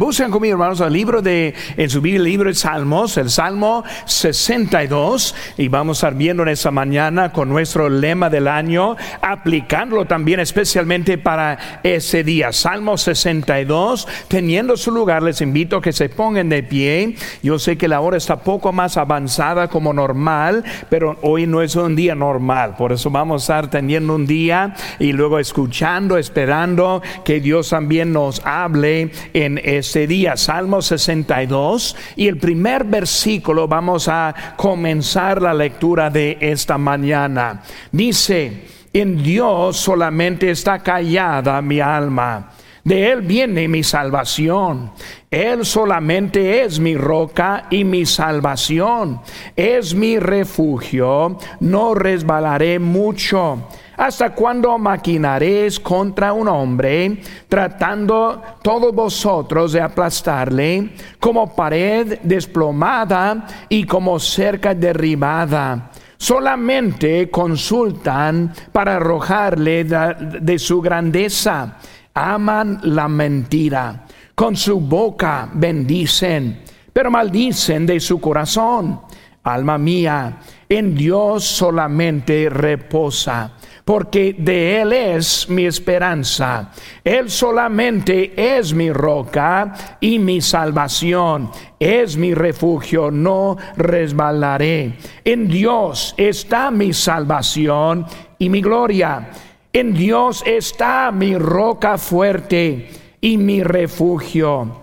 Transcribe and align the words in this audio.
Buscan 0.00 0.30
conmigo, 0.30 0.52
hermanos, 0.52 0.80
el 0.80 0.92
libro 0.92 1.22
de, 1.22 1.56
en 1.76 1.90
su 1.90 2.00
Biblia, 2.00 2.18
el 2.18 2.24
libro 2.24 2.48
de 2.48 2.54
Salmos, 2.54 3.16
el 3.16 3.30
Salmo 3.30 3.82
62, 4.06 5.34
y 5.56 5.66
vamos 5.66 5.96
a 5.96 6.06
estar 6.06 6.16
viendo 6.16 6.44
en 6.44 6.50
esta 6.50 6.70
mañana 6.70 7.32
con 7.32 7.48
nuestro 7.48 7.88
lema 7.88 8.30
del 8.30 8.46
año, 8.46 8.96
aplicándolo 9.20 10.04
también 10.04 10.38
especialmente 10.38 11.18
para 11.18 11.80
ese 11.82 12.22
día. 12.22 12.52
Salmo 12.52 12.96
62, 12.96 14.06
teniendo 14.28 14.76
su 14.76 14.92
lugar, 14.92 15.24
les 15.24 15.40
invito 15.40 15.78
a 15.78 15.82
que 15.82 15.92
se 15.92 16.08
pongan 16.08 16.48
de 16.48 16.62
pie. 16.62 17.16
Yo 17.42 17.58
sé 17.58 17.76
que 17.76 17.88
la 17.88 17.98
hora 17.98 18.18
está 18.18 18.36
poco 18.36 18.72
más 18.72 18.96
avanzada 18.96 19.66
como 19.66 19.92
normal, 19.92 20.62
pero 20.88 21.18
hoy 21.22 21.48
no 21.48 21.60
es 21.60 21.74
un 21.74 21.96
día 21.96 22.14
normal, 22.14 22.76
por 22.76 22.92
eso 22.92 23.10
vamos 23.10 23.42
a 23.42 23.58
estar 23.58 23.68
teniendo 23.68 24.14
un 24.14 24.28
día 24.28 24.76
y 25.00 25.10
luego 25.10 25.40
escuchando, 25.40 26.18
esperando 26.18 27.02
que 27.24 27.40
Dios 27.40 27.70
también 27.70 28.12
nos 28.12 28.46
hable 28.46 29.10
en 29.34 29.58
este 29.64 29.87
día, 29.94 30.36
Salmo 30.36 30.82
62, 30.82 31.96
y 32.16 32.28
el 32.28 32.38
primer 32.38 32.84
versículo 32.84 33.66
vamos 33.66 34.08
a 34.08 34.34
comenzar 34.56 35.40
la 35.40 35.54
lectura 35.54 36.10
de 36.10 36.36
esta 36.40 36.78
mañana. 36.78 37.62
Dice, 37.90 38.64
en 38.92 39.22
Dios 39.22 39.76
solamente 39.76 40.50
está 40.50 40.78
callada 40.80 41.60
mi 41.62 41.80
alma. 41.80 42.50
De 42.84 43.10
Él 43.10 43.20
viene 43.20 43.68
mi 43.68 43.82
salvación. 43.82 44.92
Él 45.30 45.66
solamente 45.66 46.62
es 46.62 46.78
mi 46.78 46.96
roca 46.96 47.66
y 47.70 47.84
mi 47.84 48.06
salvación. 48.06 49.20
Es 49.54 49.94
mi 49.94 50.18
refugio. 50.18 51.38
No 51.60 51.94
resbalaré 51.94 52.78
mucho. 52.78 53.68
¿Hasta 53.98 54.30
cuándo 54.32 54.78
maquinaréis 54.78 55.80
contra 55.80 56.32
un 56.32 56.46
hombre, 56.46 57.20
tratando 57.48 58.40
todos 58.62 58.94
vosotros 58.94 59.72
de 59.72 59.80
aplastarle 59.80 60.90
como 61.18 61.52
pared 61.52 62.20
desplomada 62.22 63.44
y 63.68 63.82
como 63.82 64.20
cerca 64.20 64.72
derribada? 64.72 65.90
Solamente 66.16 67.28
consultan 67.28 68.52
para 68.70 68.96
arrojarle 68.96 69.82
de, 69.82 70.58
su 70.60 70.80
grandeza. 70.80 71.78
Aman 72.14 72.78
la 72.84 73.08
mentira. 73.08 74.04
Con 74.32 74.54
su 74.54 74.78
boca 74.78 75.50
bendicen, 75.52 76.62
pero 76.92 77.10
maldicen 77.10 77.84
de 77.84 77.98
su 77.98 78.20
corazón. 78.20 79.00
Alma 79.42 79.76
mía, 79.76 80.38
en 80.68 80.94
Dios 80.94 81.42
solamente 81.42 82.48
reposa 82.48 83.57
porque 83.88 84.36
de 84.36 84.82
Él 84.82 84.92
es 84.92 85.48
mi 85.48 85.64
esperanza. 85.64 86.72
Él 87.02 87.30
solamente 87.30 88.34
es 88.36 88.74
mi 88.74 88.92
roca 88.92 89.96
y 89.98 90.18
mi 90.18 90.42
salvación. 90.42 91.50
Es 91.80 92.14
mi 92.18 92.34
refugio, 92.34 93.10
no 93.10 93.56
resbalaré. 93.78 94.92
En 95.24 95.48
Dios 95.48 96.14
está 96.18 96.70
mi 96.70 96.92
salvación 96.92 98.04
y 98.38 98.50
mi 98.50 98.60
gloria. 98.60 99.30
En 99.72 99.94
Dios 99.94 100.42
está 100.44 101.10
mi 101.10 101.38
roca 101.38 101.96
fuerte 101.96 102.90
y 103.22 103.38
mi 103.38 103.62
refugio. 103.62 104.82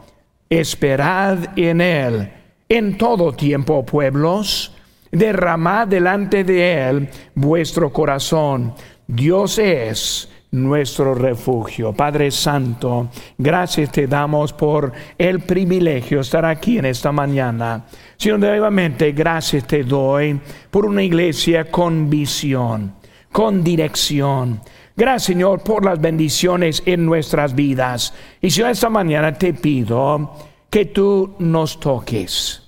Esperad 0.50 1.56
en 1.56 1.80
Él 1.80 2.32
en 2.68 2.98
todo 2.98 3.34
tiempo, 3.34 3.86
pueblos. 3.86 4.72
Derramad 5.12 5.88
delante 5.88 6.44
de 6.44 6.90
Él 6.90 7.10
vuestro 7.36 7.94
corazón 7.94 8.74
Dios 9.08 9.60
es 9.60 10.30
nuestro 10.52 11.14
refugio. 11.14 11.94
Padre 11.94 12.32
Santo, 12.32 13.10
gracias 13.38 13.92
te 13.92 14.08
damos 14.08 14.54
por 14.54 14.92
el 15.18 15.42
privilegio 15.42 16.18
de 16.18 16.22
estar 16.22 16.46
aquí 16.46 16.78
en 16.78 16.86
esta 16.86 17.12
mañana. 17.12 17.86
Señor, 18.18 18.40
nuevamente 18.40 19.12
gracias 19.12 19.68
te 19.68 19.84
doy 19.84 20.40
por 20.72 20.86
una 20.86 21.04
iglesia 21.04 21.70
con 21.70 22.10
visión, 22.10 22.96
con 23.32 23.64
dirección. 23.64 24.62
Gracias, 24.96 25.24
Señor, 25.24 25.62
por 25.62 25.84
las 25.84 26.00
bendiciones 26.00 26.82
en 26.86 27.06
nuestras 27.06 27.54
vidas. 27.54 28.14
Y 28.42 28.50
Señor, 28.50 28.72
esta 28.72 28.90
mañana 28.90 29.34
te 29.34 29.54
pido 29.54 30.36
que 30.70 30.86
tú 30.86 31.36
nos 31.40 31.80
toques. 31.80 32.62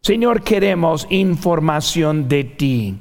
Señor, 0.00 0.42
queremos 0.42 1.06
información 1.10 2.28
de 2.28 2.44
ti. 2.44 2.98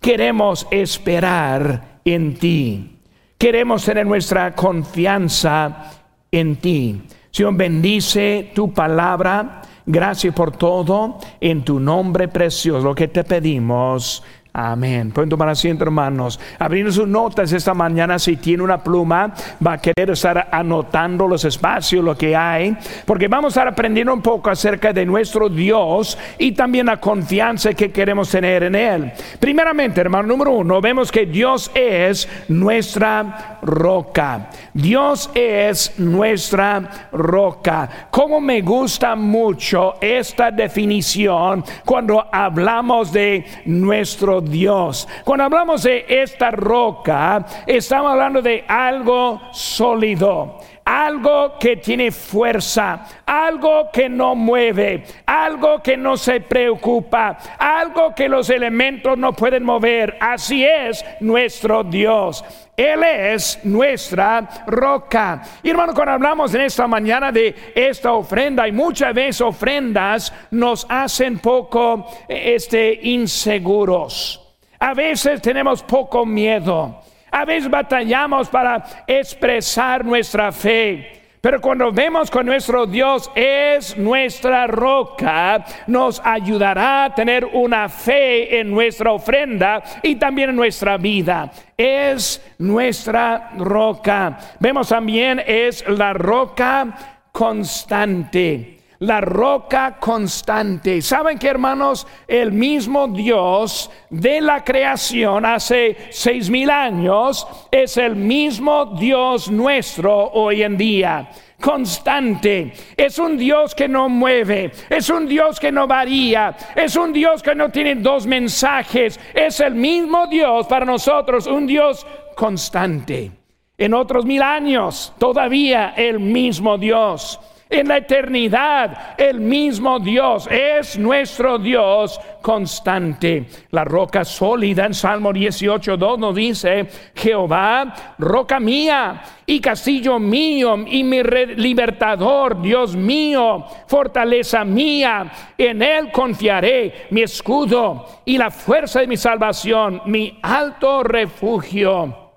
Queremos 0.00 0.66
esperar 0.70 1.89
en 2.04 2.34
ti. 2.34 2.98
Queremos 3.38 3.84
tener 3.84 4.06
nuestra 4.06 4.54
confianza 4.54 5.90
en 6.30 6.56
ti. 6.56 7.02
Señor, 7.30 7.54
bendice 7.56 8.50
tu 8.54 8.72
palabra. 8.72 9.62
Gracias 9.86 10.34
por 10.34 10.52
todo. 10.52 11.18
En 11.40 11.64
tu 11.64 11.80
nombre 11.80 12.28
precioso, 12.28 12.88
lo 12.88 12.94
que 12.94 13.08
te 13.08 13.24
pedimos. 13.24 14.22
Amén. 14.52 15.12
Pueden 15.12 15.30
tomar 15.30 15.48
asiento, 15.48 15.84
hermanos. 15.84 16.40
Abriendo 16.58 16.90
sus 16.90 17.06
notas 17.06 17.52
esta 17.52 17.72
mañana, 17.72 18.18
si 18.18 18.36
tiene 18.36 18.64
una 18.64 18.82
pluma, 18.82 19.32
va 19.64 19.74
a 19.74 19.78
querer 19.78 20.10
estar 20.10 20.48
anotando 20.50 21.28
los 21.28 21.44
espacios, 21.44 22.04
lo 22.04 22.16
que 22.16 22.34
hay, 22.34 22.76
porque 23.04 23.28
vamos 23.28 23.56
a 23.56 23.60
estar 23.60 23.68
aprendiendo 23.68 24.12
un 24.12 24.22
poco 24.22 24.50
acerca 24.50 24.92
de 24.92 25.06
nuestro 25.06 25.48
Dios 25.48 26.18
y 26.36 26.52
también 26.52 26.86
la 26.86 26.98
confianza 26.98 27.74
que 27.74 27.92
queremos 27.92 28.28
tener 28.28 28.64
en 28.64 28.74
Él. 28.74 29.12
Primeramente, 29.38 30.00
hermano, 30.00 30.26
número 30.26 30.50
uno, 30.50 30.80
vemos 30.80 31.12
que 31.12 31.26
Dios 31.26 31.70
es 31.74 32.28
nuestra 32.48 33.58
roca. 33.62 34.50
Dios 34.72 35.30
es 35.34 35.98
nuestra 35.98 37.08
roca. 37.12 38.08
Como 38.10 38.40
me 38.40 38.60
gusta 38.60 39.16
mucho 39.16 39.94
esta 40.00 40.50
definición 40.50 41.64
cuando 41.84 42.26
hablamos 42.32 43.12
de 43.12 43.44
nuestro 43.64 44.40
Dios. 44.40 45.08
Cuando 45.24 45.44
hablamos 45.44 45.82
de 45.82 46.04
esta 46.08 46.50
roca, 46.50 47.44
estamos 47.66 48.12
hablando 48.12 48.40
de 48.42 48.64
algo 48.66 49.40
sólido 49.52 50.58
algo 50.90 51.56
que 51.56 51.76
tiene 51.76 52.10
fuerza, 52.10 53.06
algo 53.24 53.90
que 53.92 54.08
no 54.08 54.34
mueve, 54.34 55.04
algo 55.24 55.80
que 55.80 55.96
no 55.96 56.16
se 56.16 56.40
preocupa, 56.40 57.38
algo 57.58 58.12
que 58.12 58.28
los 58.28 58.50
elementos 58.50 59.16
no 59.16 59.32
pueden 59.32 59.62
mover. 59.62 60.16
Así 60.18 60.64
es 60.64 61.04
nuestro 61.20 61.84
Dios. 61.84 62.44
Él 62.76 63.04
es 63.04 63.60
nuestra 63.62 64.64
roca. 64.66 65.42
Y 65.62 65.70
hermano, 65.70 65.94
cuando 65.94 66.12
hablamos 66.12 66.52
en 66.54 66.62
esta 66.62 66.88
mañana 66.88 67.30
de 67.30 67.72
esta 67.72 68.12
ofrenda, 68.12 68.66
y 68.66 68.72
muchas 68.72 69.14
veces 69.14 69.42
ofrendas 69.42 70.32
nos 70.50 70.86
hacen 70.88 71.38
poco 71.38 72.06
este, 72.26 72.98
inseguros. 73.00 74.56
A 74.80 74.92
veces 74.92 75.40
tenemos 75.40 75.84
poco 75.84 76.26
miedo. 76.26 77.00
A 77.30 77.44
veces 77.44 77.70
batallamos 77.70 78.48
para 78.48 78.84
expresar 79.06 80.04
nuestra 80.04 80.52
fe. 80.52 81.20
Pero 81.40 81.58
cuando 81.60 81.90
vemos 81.90 82.30
con 82.30 82.44
nuestro 82.44 82.86
Dios 82.86 83.30
es 83.34 83.96
nuestra 83.96 84.66
roca, 84.66 85.64
nos 85.86 86.20
ayudará 86.22 87.04
a 87.04 87.14
tener 87.14 87.46
una 87.46 87.88
fe 87.88 88.60
en 88.60 88.70
nuestra 88.70 89.12
ofrenda 89.12 89.82
y 90.02 90.16
también 90.16 90.50
en 90.50 90.56
nuestra 90.56 90.98
vida. 90.98 91.50
Es 91.78 92.42
nuestra 92.58 93.52
roca. 93.56 94.38
Vemos 94.58 94.90
también 94.90 95.42
es 95.46 95.82
la 95.88 96.12
roca 96.12 97.28
constante 97.32 98.79
la 99.00 99.20
roca 99.20 99.96
constante. 99.98 101.00
¿Saben 101.00 101.38
que 101.38 101.48
hermanos? 101.48 102.06
El 102.28 102.52
mismo 102.52 103.08
Dios 103.08 103.90
de 104.10 104.40
la 104.42 104.62
creación 104.62 105.46
hace 105.46 105.96
seis 106.10 106.50
mil 106.50 106.68
años 106.70 107.46
es 107.70 107.96
el 107.96 108.14
mismo 108.14 108.86
Dios 108.98 109.50
nuestro 109.50 110.30
hoy 110.32 110.62
en 110.62 110.76
día 110.76 111.28
constante. 111.60 112.72
Es 112.96 113.18
un 113.18 113.36
Dios 113.38 113.74
que 113.74 113.88
no 113.88 114.08
mueve, 114.08 114.72
es 114.88 115.08
un 115.08 115.26
Dios 115.26 115.60
que 115.60 115.72
no 115.72 115.86
varía, 115.86 116.56
es 116.74 116.96
un 116.96 117.12
Dios 117.12 117.42
que 117.42 117.54
no 117.54 117.70
tiene 117.70 117.96
dos 117.96 118.26
mensajes, 118.26 119.20
es 119.34 119.60
el 119.60 119.74
mismo 119.74 120.26
Dios 120.26 120.66
para 120.66 120.84
nosotros, 120.86 121.46
un 121.46 121.66
Dios 121.66 122.06
constante. 122.34 123.30
En 123.76 123.94
otros 123.94 124.26
mil 124.26 124.42
años, 124.42 125.14
todavía 125.18 125.94
el 125.96 126.20
mismo 126.20 126.76
Dios 126.76 127.40
en 127.70 127.88
la 127.88 127.98
eternidad. 127.98 129.14
El 129.16 129.40
mismo 129.40 129.98
Dios 130.00 130.48
es 130.50 130.98
nuestro 130.98 131.58
Dios 131.58 132.20
constante. 132.42 133.46
La 133.70 133.84
roca 133.84 134.24
sólida 134.24 134.86
en 134.86 134.94
Salmo 134.94 135.32
18, 135.32 135.96
2 135.96 136.18
nos 136.18 136.34
dice, 136.34 136.88
Jehová, 137.14 138.14
roca 138.18 138.58
mía 138.58 139.22
y 139.46 139.60
castillo 139.60 140.18
mío 140.18 140.76
y 140.86 141.04
mi 141.04 141.22
libertador, 141.22 142.60
Dios 142.60 142.96
mío, 142.96 143.64
fortaleza 143.86 144.64
mía, 144.64 145.30
en 145.56 145.82
él 145.82 146.10
confiaré, 146.12 147.06
mi 147.10 147.22
escudo 147.22 148.06
y 148.24 148.36
la 148.36 148.50
fuerza 148.50 149.00
de 149.00 149.06
mi 149.06 149.16
salvación, 149.16 150.02
mi 150.06 150.38
alto 150.42 151.02
refugio, 151.02 152.32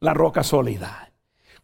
la 0.00 0.14
roca 0.14 0.42
sólida. 0.42 1.03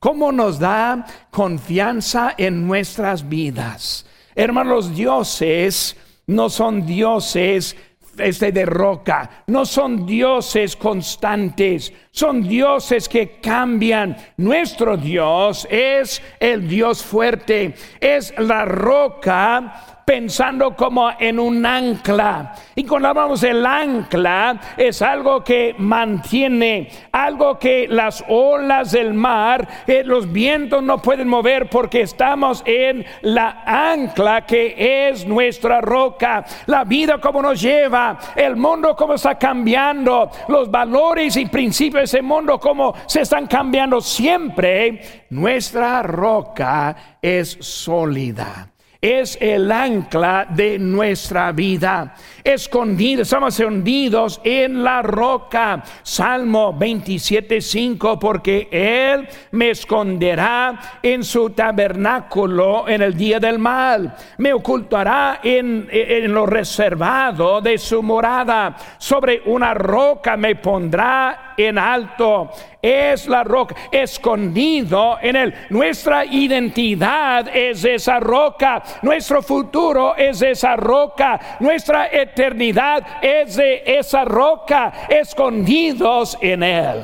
Cómo 0.00 0.32
nos 0.32 0.58
da 0.58 1.06
confianza 1.30 2.34
en 2.36 2.66
nuestras 2.66 3.28
vidas. 3.28 4.06
Hermanos, 4.34 4.96
dioses 4.96 5.96
no 6.26 6.48
son 6.48 6.86
dioses 6.86 7.76
este 8.18 8.50
de 8.50 8.66
roca, 8.66 9.44
no 9.46 9.64
son 9.64 10.06
dioses 10.06 10.74
constantes, 10.76 11.92
son 12.10 12.46
dioses 12.46 13.08
que 13.08 13.38
cambian. 13.40 14.16
Nuestro 14.36 14.96
Dios 14.96 15.66
es 15.70 16.22
el 16.38 16.68
Dios 16.68 17.04
fuerte, 17.04 17.74
es 18.00 18.34
la 18.38 18.64
roca 18.64 19.90
pensando 20.10 20.74
como 20.74 21.08
en 21.20 21.38
un 21.38 21.64
ancla. 21.64 22.52
Y 22.74 22.84
cuando 22.84 23.10
hablamos 23.10 23.42
del 23.42 23.64
ancla, 23.64 24.58
es 24.76 25.02
algo 25.02 25.44
que 25.44 25.76
mantiene, 25.78 26.88
algo 27.12 27.60
que 27.60 27.86
las 27.88 28.24
olas 28.26 28.90
del 28.90 29.14
mar, 29.14 29.68
eh, 29.86 30.02
los 30.04 30.32
vientos 30.32 30.82
no 30.82 31.00
pueden 31.00 31.28
mover 31.28 31.70
porque 31.70 32.00
estamos 32.00 32.64
en 32.66 33.06
la 33.22 33.62
ancla 33.64 34.44
que 34.44 35.08
es 35.08 35.24
nuestra 35.24 35.80
roca. 35.80 36.44
La 36.66 36.82
vida 36.82 37.20
como 37.20 37.40
nos 37.40 37.60
lleva, 37.60 38.18
el 38.34 38.56
mundo 38.56 38.96
como 38.96 39.14
está 39.14 39.38
cambiando, 39.38 40.28
los 40.48 40.68
valores 40.68 41.36
y 41.36 41.46
principios 41.46 41.99
ese 42.00 42.22
mundo 42.22 42.58
como 42.58 42.94
se 43.06 43.22
están 43.22 43.46
cambiando 43.46 44.00
siempre. 44.00 45.26
Nuestra 45.30 46.02
roca 46.02 47.18
es 47.20 47.56
sólida 47.60 48.70
es 49.00 49.38
el 49.40 49.72
ancla 49.72 50.46
de 50.50 50.78
nuestra 50.78 51.52
vida. 51.52 52.14
Escondidos, 52.44 53.28
estamos 53.28 53.58
escondidos 53.58 54.40
en 54.44 54.84
la 54.84 55.00
roca. 55.00 55.82
Salmo 56.02 56.74
27.5, 56.78 58.18
porque 58.18 58.68
Él 58.70 59.26
me 59.52 59.70
esconderá 59.70 60.98
en 61.02 61.24
su 61.24 61.50
tabernáculo 61.50 62.88
en 62.88 63.02
el 63.02 63.16
día 63.16 63.40
del 63.40 63.58
mal. 63.58 64.14
Me 64.36 64.52
ocultará 64.52 65.40
en, 65.42 65.88
en 65.90 66.32
lo 66.34 66.44
reservado 66.44 67.60
de 67.62 67.78
su 67.78 68.02
morada. 68.02 68.76
Sobre 68.98 69.42
una 69.46 69.72
roca 69.72 70.36
me 70.36 70.56
pondrá 70.56 71.49
en 71.64 71.78
alto 71.78 72.50
es 72.82 73.26
la 73.26 73.44
roca, 73.44 73.74
escondido 73.90 75.18
en 75.20 75.36
él. 75.36 75.54
Nuestra 75.70 76.24
identidad 76.24 77.48
es 77.54 77.84
esa 77.84 78.20
roca, 78.20 78.82
nuestro 79.02 79.42
futuro 79.42 80.16
es 80.16 80.40
esa 80.42 80.76
roca, 80.76 81.58
nuestra 81.60 82.08
eternidad 82.08 83.22
es 83.22 83.56
de 83.56 83.82
esa 83.86 84.24
roca, 84.24 85.06
escondidos 85.08 86.38
en 86.40 86.62
él. 86.62 87.02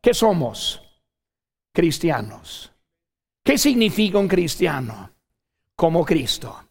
¿Qué 0.00 0.12
somos? 0.12 0.82
Cristianos. 1.72 2.72
¿Qué 3.44 3.58
significa 3.58 4.18
un 4.18 4.28
cristiano? 4.28 5.10
Como 5.76 6.04
Cristo. 6.04 6.64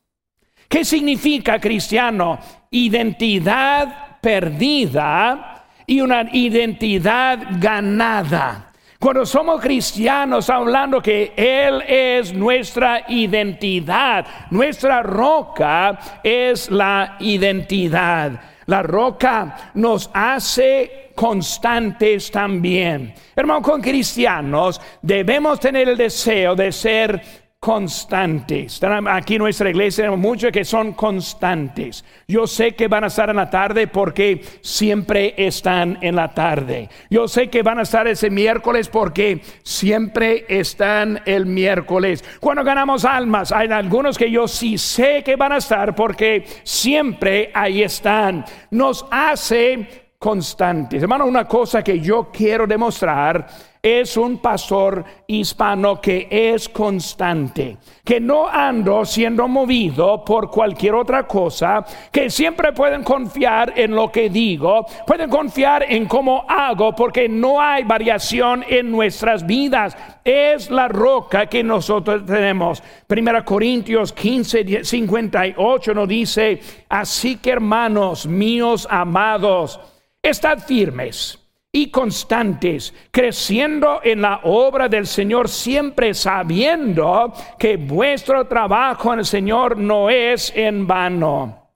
¿Qué 0.68 0.84
significa 0.84 1.60
cristiano? 1.60 2.40
Identidad 2.72 4.20
perdida 4.20 5.53
y 5.86 6.02
una 6.02 6.28
identidad 6.32 7.40
ganada. 7.60 8.72
Cuando 9.00 9.26
somos 9.26 9.60
cristianos, 9.62 10.50
hablando 10.50 11.02
que 11.02 11.34
Él 11.36 11.82
es 11.86 12.34
nuestra 12.34 13.04
identidad, 13.10 14.26
nuestra 14.50 15.04
roca 15.04 16.00
es 16.24 16.72
la 16.72 17.18
identidad. 17.20 18.40
La 18.66 18.82
roca 18.82 19.72
nos 19.74 20.10
hace 20.14 21.12
constantes 21.16 22.32
también. 22.32 23.14
Hermano, 23.36 23.62
con 23.62 23.82
cristianos 23.82 24.80
debemos 25.02 25.60
tener 25.60 25.90
el 25.90 25.98
deseo 25.98 26.56
de 26.56 26.72
ser 26.72 27.43
constantes. 27.64 28.82
Aquí 29.08 29.36
en 29.36 29.42
nuestra 29.42 29.70
iglesia 29.70 30.04
tenemos 30.04 30.20
muchos 30.20 30.52
que 30.52 30.66
son 30.66 30.92
constantes. 30.92 32.04
Yo 32.28 32.46
sé 32.46 32.74
que 32.74 32.90
van 32.90 33.06
a 33.06 33.08
estar 33.08 33.30
en 33.30 33.38
la 33.38 33.50
tarde 33.50 33.88
porque 33.88 34.44
siempre 34.60 35.34
están 35.38 35.98
en 36.02 36.18
la 36.18 36.34
tarde. 36.34 36.90
Yo 37.10 37.26
sé 37.26 37.48
que 37.48 37.64
van 37.64 37.80
a 37.80 37.84
estar 37.84 38.06
ese 38.06 38.30
miércoles 38.30 38.90
porque 38.90 39.40
siempre 39.64 40.44
están 40.50 41.22
el 41.26 41.46
miércoles. 41.46 42.22
Cuando 42.42 42.66
ganamos 42.66 43.06
almas, 43.06 43.54
hay 43.54 43.70
algunos 43.70 44.18
que 44.18 44.30
yo 44.30 44.46
sí 44.46 44.78
sé 44.78 45.24
que 45.24 45.38
van 45.38 45.54
a 45.54 45.58
estar 45.60 45.96
porque 45.96 46.44
siempre 46.64 47.50
ahí 47.54 47.82
están. 47.82 48.44
Nos 48.72 49.06
hace 49.10 50.10
constantes. 50.20 51.02
Hermano, 51.02 51.26
una 51.26 51.48
cosa 51.48 51.82
que 51.82 51.98
yo 52.02 52.30
quiero 52.30 52.68
demostrar 52.68 53.48
es 53.84 54.16
un 54.16 54.38
pastor 54.38 55.04
hispano 55.28 56.00
que 56.00 56.30
es 56.32 56.70
constante, 56.70 57.78
que 58.06 58.22
no 58.22 58.48
ando 58.48 59.04
siendo 59.04 59.46
movido 59.50 60.24
por 60.24 60.50
cualquier 60.50 60.96
otra 60.96 61.28
cosa, 61.28 61.84
que 62.10 62.30
siempre 62.30 62.72
pueden 62.72 63.04
confiar 63.04 63.74
en 63.76 63.94
lo 63.94 64.10
que 64.10 64.30
digo, 64.30 64.86
pueden 65.06 65.30
confiar 65.30 65.84
en 65.84 66.06
cómo 66.06 66.46
hago, 66.48 66.96
porque 66.96 67.28
no 67.28 67.60
hay 67.60 67.84
variación 67.84 68.64
en 68.70 68.90
nuestras 68.90 69.46
vidas. 69.46 69.98
Es 70.24 70.72
la 70.72 70.88
roca 70.88 71.48
que 71.48 71.62
nosotros 71.62 72.26
tenemos. 72.26 72.82
Primera 73.06 73.44
Corintios 73.44 74.14
15, 74.14 74.86
58 74.86 75.94
nos 75.94 76.08
dice, 76.08 76.62
así 76.88 77.36
que 77.36 77.50
hermanos 77.50 78.26
míos 78.28 78.88
amados, 78.90 79.78
estad 80.22 80.60
firmes 80.60 81.43
y 81.76 81.90
constantes, 81.90 82.94
creciendo 83.10 84.00
en 84.04 84.22
la 84.22 84.42
obra 84.44 84.88
del 84.88 85.08
Señor, 85.08 85.50
siempre 85.50 86.14
sabiendo 86.14 87.34
que 87.58 87.78
vuestro 87.78 88.48
trabajo 88.48 89.12
en 89.12 89.20
el 89.20 89.26
Señor 89.26 89.76
no 89.76 90.08
es 90.12 90.54
en 90.56 90.86
vano. 90.86 91.72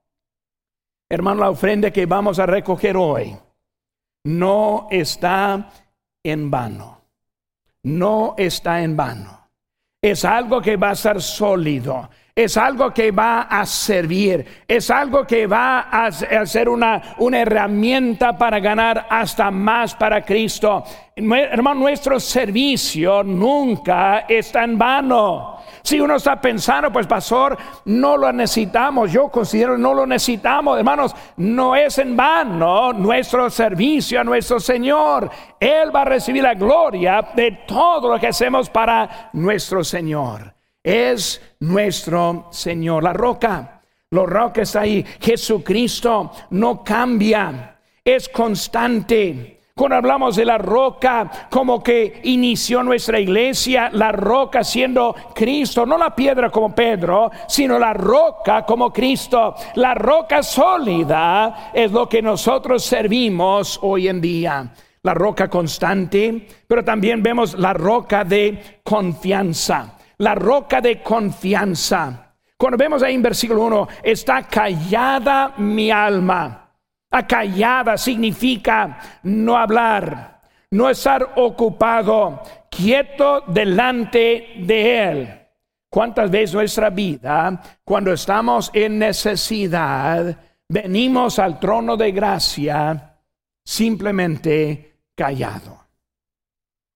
Hermano, 1.09 1.41
la 1.41 1.49
ofrenda 1.49 1.89
que 1.89 2.05
vamos 2.05 2.37
a 2.37 2.45
recoger 2.45 2.95
hoy 2.95 3.35
no 4.25 4.87
está 4.91 5.71
en 6.23 6.51
vano. 6.51 7.01
No 7.83 8.35
está 8.37 8.83
en 8.83 8.95
vano. 8.95 9.49
Es 9.99 10.23
algo 10.25 10.61
que 10.61 10.77
va 10.77 10.91
a 10.91 10.95
ser 10.95 11.21
sólido 11.23 12.07
es 12.37 12.55
algo 12.55 12.93
que 12.93 13.09
va 13.09 13.47
a 13.49 13.65
servir, 13.65 14.45
es 14.67 14.91
algo 14.91 15.25
que 15.25 15.47
va 15.47 15.89
a 15.89 16.11
ser 16.45 16.69
una, 16.69 17.15
una 17.17 17.39
herramienta 17.39 18.37
para 18.37 18.59
ganar 18.59 19.07
hasta 19.09 19.49
más 19.49 19.95
para 19.95 20.23
Cristo. 20.23 20.83
Hermano, 21.15 21.79
nuestro 21.79 22.19
servicio 22.19 23.23
nunca 23.23 24.25
está 24.29 24.65
en 24.65 24.77
vano. 24.77 25.63
Si 25.81 25.99
uno 25.99 26.17
está 26.17 26.39
pensando, 26.39 26.91
pues 26.91 27.07
pastor, 27.07 27.57
no 27.85 28.15
lo 28.15 28.31
necesitamos, 28.31 29.11
yo 29.11 29.29
considero 29.29 29.75
no 29.75 29.95
lo 29.95 30.05
necesitamos, 30.05 30.77
hermanos, 30.77 31.15
no 31.37 31.75
es 31.75 31.97
en 31.97 32.15
vano 32.15 32.93
nuestro 32.93 33.49
servicio 33.49 34.21
a 34.21 34.23
nuestro 34.23 34.59
Señor. 34.59 35.27
Él 35.59 35.95
va 35.95 36.03
a 36.03 36.05
recibir 36.05 36.43
la 36.43 36.53
gloria 36.53 37.29
de 37.33 37.63
todo 37.67 38.13
lo 38.13 38.19
que 38.19 38.27
hacemos 38.27 38.69
para 38.69 39.31
nuestro 39.33 39.83
Señor 39.83 40.56
es 40.87 41.41
nuestro 41.59 42.47
Señor. 42.49 43.03
La 43.03 43.11
roca, 43.11 43.81
la 44.09 44.23
roca 44.23 44.61
está 44.61 44.81
ahí. 44.81 45.05
Jesucristo 45.19 46.31
no 46.51 46.81
cambia, 46.81 47.77
es 48.05 48.29
constante. 48.29 49.59
Cuando 49.75 49.97
hablamos 49.97 50.37
de 50.37 50.45
la 50.45 50.57
roca, 50.57 51.29
como 51.51 51.83
que 51.83 52.21
inició 52.23 52.81
nuestra 52.83 53.19
iglesia, 53.19 53.89
la 53.91 54.13
roca 54.13 54.63
siendo 54.63 55.13
Cristo, 55.35 55.85
no 55.85 55.97
la 55.97 56.15
piedra 56.15 56.49
como 56.49 56.73
Pedro, 56.73 57.29
sino 57.47 57.77
la 57.77 57.93
roca 57.93 58.65
como 58.65 58.91
Cristo. 58.91 59.55
La 59.75 59.93
roca 59.93 60.41
sólida 60.41 61.71
es 61.73 61.91
lo 61.91 62.07
que 62.07 62.21
nosotros 62.21 62.85
servimos 62.85 63.77
hoy 63.83 64.07
en 64.07 64.21
día. 64.21 64.73
La 65.03 65.13
roca 65.13 65.49
constante, 65.49 66.47
pero 66.65 66.83
también 66.83 67.21
vemos 67.21 67.53
la 67.59 67.73
roca 67.73 68.23
de 68.23 68.79
confianza 68.83 69.96
la 70.19 70.35
roca 70.35 70.81
de 70.81 71.01
confianza. 71.01 72.35
Cuando 72.57 72.77
vemos 72.77 73.03
ahí 73.03 73.13
en 73.13 73.21
versículo 73.21 73.63
1, 73.65 73.87
está 74.03 74.43
callada 74.43 75.53
mi 75.57 75.91
alma. 75.91 76.71
Acallada 77.11 77.97
significa 77.97 78.99
no 79.23 79.55
hablar, 79.55 80.41
no 80.71 80.89
estar 80.89 81.33
ocupado, 81.35 82.41
quieto 82.69 83.41
delante 83.47 84.55
de 84.57 85.09
Él. 85.09 85.39
¿Cuántas 85.89 86.29
veces 86.29 86.53
nuestra 86.53 86.89
vida, 86.89 87.61
cuando 87.83 88.11
estamos 88.11 88.71
en 88.73 88.99
necesidad, 88.99 90.37
venimos 90.67 91.39
al 91.39 91.59
trono 91.59 91.95
de 91.95 92.11
gracia 92.11 93.17
simplemente 93.63 94.99
callado? 95.15 95.85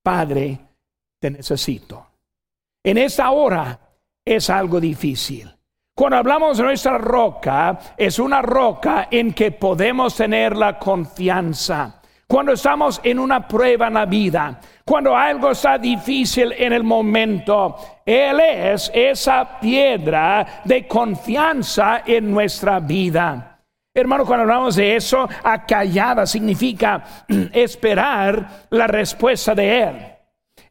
Padre, 0.03 0.59
te 1.19 1.31
necesito. 1.31 2.10
En 2.83 2.97
esta 2.97 3.29
hora 3.29 3.79
es 4.25 4.49
algo 4.49 4.79
difícil. 4.79 5.51
Cuando 5.95 6.17
hablamos 6.17 6.57
de 6.57 6.63
nuestra 6.63 6.97
roca, 6.97 7.77
es 7.95 8.17
una 8.17 8.41
roca 8.41 9.07
en 9.11 9.33
que 9.33 9.51
podemos 9.51 10.15
tener 10.15 10.57
la 10.57 10.79
confianza. 10.79 11.97
cuando 12.27 12.53
estamos 12.53 13.01
en 13.03 13.19
una 13.19 13.45
prueba 13.45 13.87
en 13.87 13.93
la 13.93 14.05
vida, 14.05 14.57
cuando 14.85 15.13
algo 15.13 15.51
está 15.51 15.77
difícil 15.77 16.53
en 16.53 16.71
el 16.71 16.81
momento, 16.81 17.75
Él 18.05 18.39
es 18.39 18.89
esa 18.95 19.59
piedra 19.59 20.61
de 20.63 20.87
confianza 20.87 22.03
en 22.05 22.31
nuestra 22.31 22.79
vida. 22.79 23.59
Hermano, 23.93 24.25
cuando 24.25 24.43
hablamos 24.43 24.77
de 24.77 24.95
eso, 24.95 25.27
acallada 25.43 26.25
significa 26.25 27.03
esperar 27.51 28.65
la 28.69 28.87
respuesta 28.87 29.53
de 29.53 29.83
Él. 29.83 30.11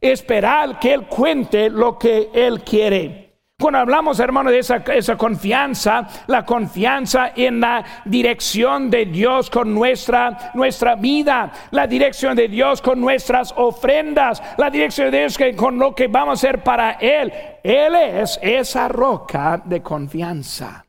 Esperar 0.01 0.79
que 0.79 0.93
Él 0.93 1.05
cuente 1.05 1.69
lo 1.69 1.97
que 1.97 2.31
Él 2.33 2.63
quiere. 2.63 3.21
Cuando 3.61 3.77
hablamos, 3.77 4.19
hermano, 4.19 4.49
de 4.49 4.57
esa, 4.57 4.77
esa, 4.77 5.15
confianza, 5.15 6.07
la 6.25 6.43
confianza 6.43 7.33
en 7.35 7.59
la 7.59 7.85
dirección 8.05 8.89
de 8.89 9.05
Dios 9.05 9.51
con 9.51 9.71
nuestra, 9.71 10.51
nuestra 10.55 10.95
vida, 10.95 11.51
la 11.69 11.85
dirección 11.85 12.35
de 12.35 12.47
Dios 12.47 12.81
con 12.81 12.99
nuestras 12.99 13.53
ofrendas, 13.55 14.41
la 14.57 14.71
dirección 14.71 15.11
de 15.11 15.19
Dios 15.19 15.37
con 15.55 15.77
lo 15.77 15.93
que 15.93 16.07
vamos 16.07 16.29
a 16.29 16.47
hacer 16.47 16.63
para 16.63 16.93
Él. 16.93 17.31
Él 17.61 17.93
es 17.93 18.39
esa 18.41 18.87
roca 18.87 19.61
de 19.63 19.83
confianza. 19.83 20.87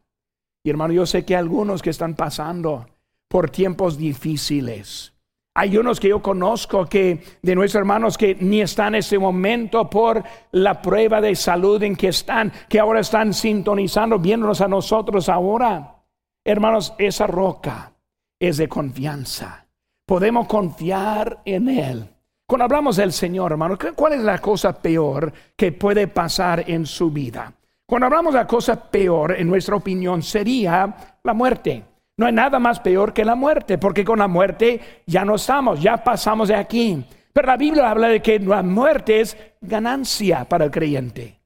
Y 0.64 0.70
hermano, 0.70 0.94
yo 0.94 1.04
sé 1.04 1.26
que 1.26 1.36
algunos 1.36 1.82
que 1.82 1.90
están 1.90 2.14
pasando 2.14 2.86
por 3.28 3.50
tiempos 3.50 3.98
difíciles, 3.98 5.11
hay 5.54 5.76
unos 5.76 6.00
que 6.00 6.08
yo 6.08 6.22
conozco 6.22 6.86
que 6.86 7.22
de 7.42 7.54
nuestros 7.54 7.80
hermanos 7.80 8.16
que 8.16 8.36
ni 8.40 8.62
están 8.62 8.94
en 8.94 9.00
ese 9.00 9.18
momento 9.18 9.88
por 9.88 10.22
la 10.52 10.80
prueba 10.80 11.20
de 11.20 11.36
salud 11.36 11.82
en 11.82 11.94
que 11.94 12.08
están, 12.08 12.50
que 12.68 12.80
ahora 12.80 13.00
están 13.00 13.34
sintonizando, 13.34 14.18
viéndonos 14.18 14.62
a 14.62 14.68
nosotros 14.68 15.28
ahora. 15.28 15.96
Hermanos, 16.44 16.94
esa 16.98 17.26
roca 17.26 17.92
es 18.40 18.56
de 18.56 18.68
confianza. 18.68 19.66
Podemos 20.06 20.46
confiar 20.46 21.42
en 21.44 21.68
Él. 21.68 22.08
Cuando 22.46 22.64
hablamos 22.64 22.96
del 22.96 23.12
Señor, 23.12 23.52
hermano, 23.52 23.78
¿cuál 23.94 24.14
es 24.14 24.22
la 24.22 24.38
cosa 24.38 24.72
peor 24.72 25.32
que 25.54 25.72
puede 25.72 26.08
pasar 26.08 26.64
en 26.66 26.86
su 26.86 27.10
vida? 27.10 27.52
Cuando 27.86 28.06
hablamos 28.06 28.32
de 28.32 28.40
la 28.40 28.46
cosa 28.46 28.90
peor, 28.90 29.36
en 29.38 29.48
nuestra 29.48 29.76
opinión, 29.76 30.22
sería 30.22 31.18
la 31.22 31.34
muerte. 31.34 31.84
No 32.22 32.28
hay 32.28 32.34
nada 32.34 32.60
más 32.60 32.78
peor 32.78 33.12
que 33.12 33.24
la 33.24 33.34
muerte, 33.34 33.78
porque 33.78 34.04
con 34.04 34.20
la 34.20 34.28
muerte 34.28 34.80
ya 35.06 35.24
no 35.24 35.34
estamos, 35.34 35.82
ya 35.82 35.96
pasamos 35.96 36.46
de 36.46 36.54
aquí. 36.54 37.04
Pero 37.32 37.48
la 37.48 37.56
Biblia 37.56 37.90
habla 37.90 38.06
de 38.06 38.22
que 38.22 38.38
la 38.38 38.62
muerte 38.62 39.20
es 39.20 39.36
ganancia 39.60 40.44
para 40.44 40.66
el 40.66 40.70
creyente. 40.70 41.40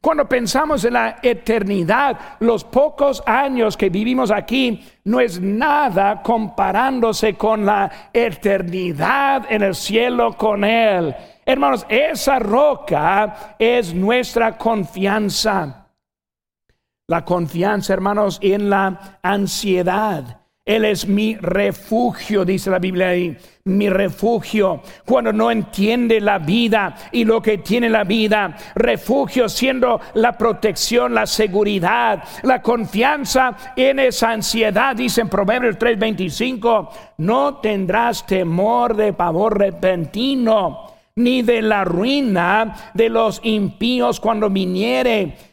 Cuando 0.00 0.28
pensamos 0.28 0.84
en 0.84 0.92
la 0.92 1.16
eternidad, 1.20 2.16
los 2.38 2.62
pocos 2.62 3.24
años 3.26 3.76
que 3.76 3.90
vivimos 3.90 4.30
aquí 4.30 4.80
no 5.02 5.18
es 5.18 5.40
nada 5.40 6.22
comparándose 6.22 7.34
con 7.34 7.66
la 7.66 7.90
eternidad 8.12 9.46
en 9.50 9.62
el 9.62 9.74
cielo 9.74 10.36
con 10.36 10.62
Él. 10.62 11.12
Hermanos, 11.44 11.84
esa 11.88 12.38
roca 12.38 13.56
es 13.58 13.92
nuestra 13.92 14.56
confianza. 14.56 15.79
La 17.10 17.24
confianza, 17.24 17.92
hermanos, 17.92 18.38
en 18.40 18.70
la 18.70 19.18
ansiedad. 19.20 20.42
Él 20.64 20.84
es 20.84 21.08
mi 21.08 21.34
refugio, 21.34 22.44
dice 22.44 22.70
la 22.70 22.78
Biblia 22.78 23.08
ahí, 23.08 23.36
mi 23.64 23.88
refugio. 23.88 24.80
Cuando 25.04 25.32
no 25.32 25.50
entiende 25.50 26.20
la 26.20 26.38
vida 26.38 26.94
y 27.10 27.24
lo 27.24 27.42
que 27.42 27.58
tiene 27.58 27.90
la 27.90 28.04
vida, 28.04 28.56
refugio 28.76 29.48
siendo 29.48 30.00
la 30.14 30.38
protección, 30.38 31.12
la 31.12 31.26
seguridad, 31.26 32.22
la 32.44 32.62
confianza 32.62 33.56
en 33.74 33.98
esa 33.98 34.30
ansiedad, 34.30 34.94
dice 34.94 35.22
en 35.22 35.28
Proverbios 35.28 35.78
3:25, 35.80 36.90
no 37.18 37.56
tendrás 37.56 38.24
temor 38.24 38.94
de 38.94 39.14
pavor 39.14 39.58
repentino, 39.58 40.92
ni 41.16 41.42
de 41.42 41.60
la 41.60 41.82
ruina 41.82 42.92
de 42.94 43.08
los 43.08 43.40
impíos 43.42 44.20
cuando 44.20 44.48
viniere 44.48 45.49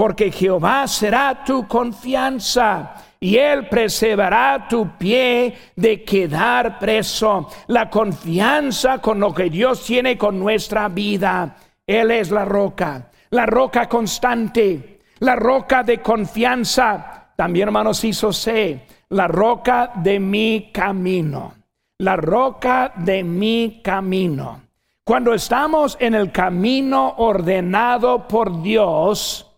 porque 0.00 0.32
Jehová 0.32 0.86
será 0.88 1.44
tu 1.44 1.68
confianza 1.68 2.94
y 3.20 3.36
él 3.36 3.68
preservará 3.68 4.66
tu 4.66 4.96
pie 4.96 5.54
de 5.76 6.02
quedar 6.02 6.78
preso. 6.78 7.50
La 7.66 7.90
confianza 7.90 8.96
con 8.96 9.20
lo 9.20 9.34
que 9.34 9.50
Dios 9.50 9.84
tiene 9.84 10.16
con 10.16 10.38
nuestra 10.38 10.88
vida. 10.88 11.54
Él 11.86 12.12
es 12.12 12.30
la 12.30 12.46
roca, 12.46 13.10
la 13.28 13.44
roca 13.44 13.90
constante, 13.90 15.00
la 15.18 15.36
roca 15.36 15.82
de 15.82 16.00
confianza. 16.00 17.32
También, 17.36 17.68
hermanos, 17.68 18.02
hizo 18.02 18.32
sé, 18.32 18.86
la 19.10 19.28
roca 19.28 19.92
de 19.96 20.18
mi 20.18 20.70
camino, 20.72 21.52
la 21.98 22.16
roca 22.16 22.94
de 22.96 23.22
mi 23.22 23.82
camino. 23.84 24.62
Cuando 25.04 25.34
estamos 25.34 25.98
en 26.00 26.14
el 26.14 26.32
camino 26.32 27.16
ordenado 27.18 28.26
por 28.26 28.62
Dios, 28.62 29.49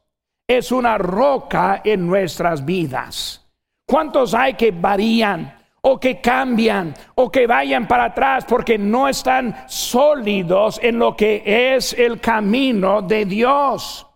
es 0.57 0.73
una 0.73 0.99
roca 0.99 1.81
en 1.85 2.07
nuestras 2.07 2.65
vidas. 2.65 3.47
¿Cuántos 3.87 4.35
hay 4.35 4.55
que 4.55 4.71
varían 4.71 5.59
o 5.81 5.99
que 5.99 6.21
cambian 6.21 6.95
o 7.15 7.31
que 7.31 7.47
vayan 7.47 7.87
para 7.87 8.05
atrás 8.05 8.45
porque 8.49 8.79
no 8.79 9.09
están 9.09 9.65
sólidos 9.67 10.81
en 10.83 10.99
lo 10.99 11.17
que 11.17 11.43
es 11.75 11.93
el 11.93 12.21
camino 12.21 13.03
de 13.03 13.25
Dios? 13.25 14.07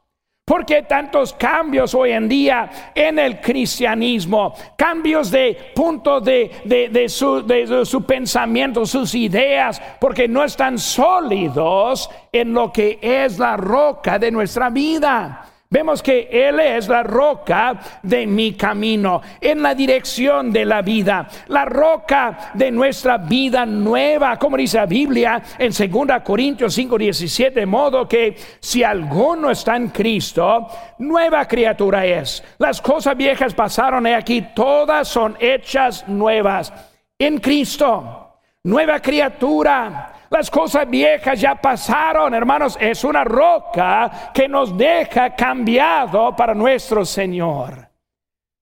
¿Por 0.47 0.65
qué 0.65 0.83
tantos 0.83 1.33
cambios 1.33 1.93
hoy 1.93 2.13
en 2.13 2.29
día 2.29 2.93
en 2.95 3.19
el 3.19 3.41
cristianismo? 3.41 4.55
Cambios 4.77 5.29
de 5.33 5.73
punto 5.75 6.21
de, 6.21 7.07
su, 7.09 7.45
de, 7.45 7.85
su, 7.85 8.07
pensamiento, 8.07 8.87
sus 8.87 9.13
ideas, 9.17 9.83
porque 10.01 10.29
no 10.29 10.45
están 10.45 10.79
sólidos 10.79 12.09
en 12.31 12.53
lo 12.55 12.73
que 12.73 13.01
es 13.03 13.41
la 13.41 13.57
roca 13.57 14.21
de 14.21 14.31
nuestra 14.31 14.71
vida. 14.71 15.56
Vemos 15.69 16.01
que 16.01 16.29
Él 16.31 16.61
es 16.61 16.87
la 16.87 17.03
roca 17.03 17.81
de 18.03 18.25
mi 18.27 18.53
camino, 18.53 19.21
en 19.41 19.63
la 19.63 19.75
dirección 19.75 20.53
de 20.53 20.65
la 20.65 20.81
vida, 20.81 21.29
la 21.49 21.65
roca 21.65 22.53
de 22.55 22.71
nuestra 22.71 23.19
vida 23.19 23.67
nueva, 23.67 24.39
como 24.39 24.57
dice 24.57 24.77
la 24.77 24.87
Biblia 24.87 25.43
en 25.59 25.73
2 25.73 26.23
Corintios 26.23 26.73
5, 26.73 26.99
17, 26.99 27.61
de 27.61 27.67
modo 27.67 28.07
que 28.07 28.37
si 28.61 28.85
alguno 28.85 29.51
está 29.51 29.75
en 29.75 29.89
Cristo, 29.89 30.69
nueva 30.99 31.47
criatura 31.49 32.07
es. 32.07 32.45
Las 32.59 32.81
cosas 32.81 33.17
viejas 33.17 33.53
pasaron 33.53 34.07
y 34.07 34.13
aquí, 34.13 34.47
todas 34.55 35.09
son 35.09 35.37
hechas 35.41 36.07
nuevas 36.07 36.73
en 37.19 37.39
Cristo, 37.39 38.39
nueva 38.63 39.01
criatura 39.01 40.16
las 40.31 40.51
cosas 40.51 40.89
viejas 40.89 41.41
ya 41.41 41.55
pasaron, 41.55 42.35
hermanos. 42.35 42.77
Es 42.81 43.05
una 43.05 43.25
roca 43.25 44.31
que 44.35 44.49
nos 44.49 44.77
deja 44.77 45.35
cambiado 45.35 46.35
para 46.35 46.55
nuestro 46.55 47.05
Señor. 47.05 47.89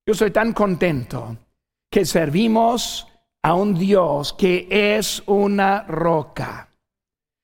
Yo 0.06 0.14
soy 0.14 0.30
tan 0.30 0.52
contento 0.52 1.36
que 1.90 2.04
servimos 2.04 3.08
a 3.42 3.54
un 3.54 3.74
Dios 3.74 4.32
que 4.32 4.66
es 4.70 5.22
una 5.26 5.82
roca, 5.84 6.68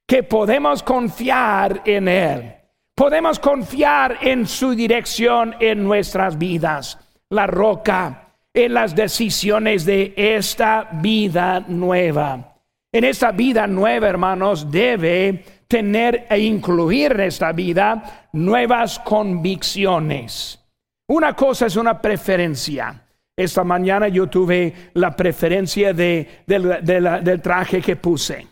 que 0.07 0.23
podemos 0.23 0.83
confiar 0.83 1.83
en 1.85 2.09
Él. 2.09 2.55
Podemos 2.95 3.39
confiar 3.39 4.19
en 4.21 4.47
su 4.47 4.75
dirección 4.75 5.55
en 5.61 5.85
nuestras 5.85 6.37
vidas. 6.37 6.99
La 7.31 7.47
roca 7.47 8.35
en 8.53 8.75
las 8.75 8.95
decisiones 8.95 9.85
de 9.85 10.13
esta 10.17 10.89
vida 11.01 11.61
nueva. 11.67 12.50
En 12.93 13.05
esta 13.05 13.31
vida 13.31 13.67
nueva, 13.69 14.09
hermanos, 14.09 14.71
debe 14.71 15.45
tener 15.69 16.27
e 16.29 16.41
incluir 16.41 17.13
en 17.13 17.21
esta 17.21 17.53
vida 17.53 18.29
nuevas 18.33 18.99
convicciones. 18.99 20.59
Una 21.07 21.37
cosa 21.37 21.67
es 21.67 21.77
una 21.77 22.03
preferencia. 22.03 23.07
Esta 23.37 23.63
mañana 23.63 24.09
yo 24.09 24.29
tuve 24.29 24.91
la 24.95 25.15
preferencia 25.15 25.93
de, 25.93 26.43
del 26.47 27.41
traje 27.41 27.81
que 27.81 27.95
puse. 27.95 28.47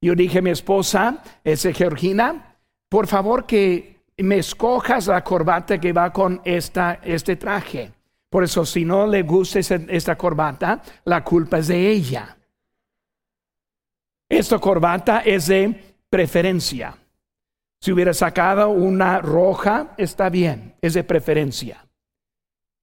Yo 0.00 0.14
dije 0.14 0.38
a 0.38 0.42
mi 0.42 0.50
esposa, 0.50 1.22
ese 1.44 1.72
Georgina, 1.72 2.56
por 2.88 3.06
favor 3.06 3.46
que 3.46 4.00
me 4.18 4.38
escojas 4.38 5.06
la 5.06 5.22
corbata 5.22 5.78
que 5.78 5.92
va 5.92 6.12
con 6.12 6.40
esta, 6.44 7.00
este 7.04 7.36
traje. 7.36 7.92
Por 8.28 8.42
eso, 8.42 8.66
si 8.66 8.84
no 8.84 9.06
le 9.06 9.22
gusta 9.22 9.60
esta 9.60 10.18
corbata, 10.18 10.82
la 11.04 11.22
culpa 11.22 11.58
es 11.58 11.68
de 11.68 11.90
ella. 11.90 12.37
Esta 14.28 14.58
corbata 14.58 15.20
es 15.20 15.46
de 15.46 15.96
preferencia. 16.10 16.96
Si 17.80 17.92
hubiera 17.92 18.12
sacado 18.12 18.70
una 18.70 19.20
roja, 19.20 19.94
está 19.96 20.28
bien, 20.28 20.74
es 20.82 20.94
de 20.94 21.04
preferencia. 21.04 21.86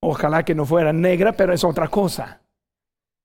Ojalá 0.02 0.44
que 0.44 0.56
no 0.56 0.66
fuera 0.66 0.94
negra, 0.94 1.34
pero 1.34 1.54
es 1.54 1.64
otra 1.64 1.88
cosa. 1.88 2.42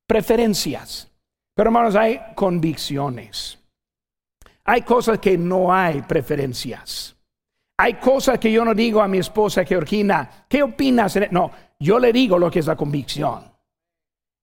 Preferencias. 0.06 1.10
Pero 1.54 1.68
hermanos, 1.68 1.94
hay 1.94 2.20
convicciones. 2.34 3.58
Hay 4.64 4.82
cosas 4.82 5.18
que 5.18 5.38
no 5.38 5.72
hay 5.72 6.02
preferencias. 6.02 7.16
Hay 7.78 7.94
cosas 7.94 8.38
que 8.38 8.52
yo 8.52 8.64
no 8.64 8.74
digo 8.74 9.00
a 9.00 9.08
mi 9.08 9.18
esposa 9.18 9.64
Georgina, 9.64 10.44
¿qué 10.48 10.62
opinas? 10.62 11.18
No, 11.30 11.50
yo 11.78 11.98
le 11.98 12.12
digo 12.12 12.38
lo 12.38 12.50
que 12.50 12.58
es 12.58 12.66
la 12.66 12.76
convicción. 12.76 13.49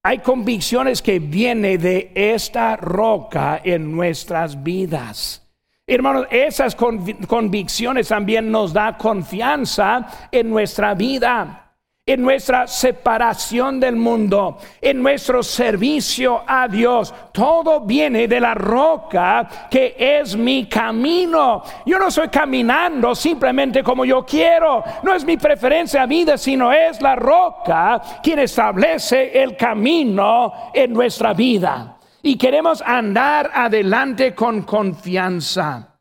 Hay 0.08 0.20
convicciones 0.20 1.02
que 1.02 1.20
vienen 1.20 1.82
de 1.82 2.14
esta 2.16 2.78
roca 2.78 3.60
en 3.62 3.92
nuestras 3.92 4.64
vidas. 4.64 5.46
Hermanos, 5.86 6.28
esas 6.32 6.78
convicciones 6.78 8.08
también 8.08 8.50
nos 8.50 8.72
da 8.72 8.98
confianza 8.98 10.08
en 10.32 10.50
nuestra 10.50 10.94
vida 10.94 11.67
en 12.08 12.22
nuestra 12.22 12.68
separación 12.68 13.82
del 13.82 13.98
mundo, 13.98 14.60
en 14.80 15.04
nuestro 15.04 15.44
servicio 15.44 16.42
a 16.48 16.70
Dios. 16.70 17.14
Todo 17.34 17.82
viene 17.82 18.30
de 18.30 18.40
la 18.40 18.54
roca 18.54 19.68
que 19.70 19.94
es 20.00 20.38
mi 20.38 20.68
camino. 20.68 21.62
Yo 21.86 22.00
no 22.00 22.08
estoy 22.08 22.30
caminando 22.30 23.14
simplemente 23.14 23.84
como 23.84 24.06
yo 24.06 24.26
quiero. 24.26 24.82
No 25.04 25.14
es 25.14 25.26
mi 25.26 25.36
preferencia 25.36 26.06
vida, 26.06 26.38
sino 26.38 26.72
es 26.72 27.02
la 27.02 27.18
roca 27.18 28.02
quien 28.24 28.40
establece 28.40 29.44
el 29.44 29.58
camino 29.58 30.72
en 30.74 30.94
nuestra 30.94 31.34
vida. 31.34 31.98
Y 32.24 32.38
queremos 32.38 32.82
andar 32.82 33.52
adelante 33.54 34.34
con 34.34 34.62
confianza. 34.62 36.00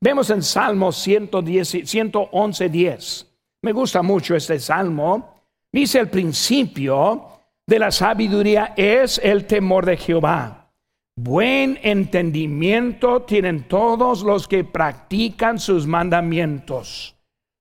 Vemos 0.00 0.30
en 0.30 0.42
Salmo 0.42 0.92
110, 0.92 1.68
111, 1.84 2.68
10. 2.68 3.32
Me 3.62 3.72
gusta 3.72 4.02
mucho 4.02 4.34
este 4.34 4.58
salmo. 4.58 5.31
Dice 5.72 6.00
el 6.00 6.10
principio 6.10 7.28
de 7.66 7.78
la 7.78 7.90
sabiduría 7.90 8.74
es 8.76 9.18
el 9.18 9.46
temor 9.46 9.86
de 9.86 9.96
Jehová. 9.96 10.70
Buen 11.16 11.78
entendimiento 11.82 13.22
tienen 13.22 13.68
todos 13.68 14.22
los 14.22 14.48
que 14.48 14.64
practican 14.64 15.58
sus 15.58 15.86
mandamientos. 15.86 17.16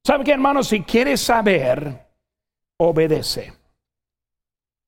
¿Sabe 0.05 0.23
qué, 0.23 0.31
hermano? 0.31 0.63
Si 0.63 0.81
quieres 0.81 1.21
saber, 1.21 2.07
obedece. 2.77 3.53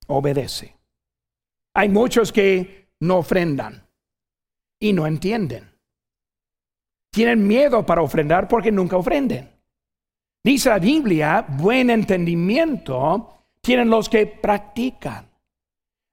Obedece. 0.07 0.75
Hay 1.75 1.89
muchos 1.89 2.31
que 2.31 2.89
no 2.99 3.17
ofrendan 3.17 3.87
y 4.79 4.91
no 4.91 5.07
entienden. 5.07 5.71
Tienen 7.11 7.45
miedo 7.45 7.85
para 7.85 8.01
ofrendar 8.01 8.47
porque 8.47 8.71
nunca 8.71 8.97
ofrenden. 8.97 9.52
Dice 10.43 10.69
la 10.69 10.79
Biblia, 10.79 11.45
buen 11.47 11.89
entendimiento 11.89 13.29
tienen 13.61 13.89
los 13.89 14.09
que 14.09 14.27
practican. 14.27 15.29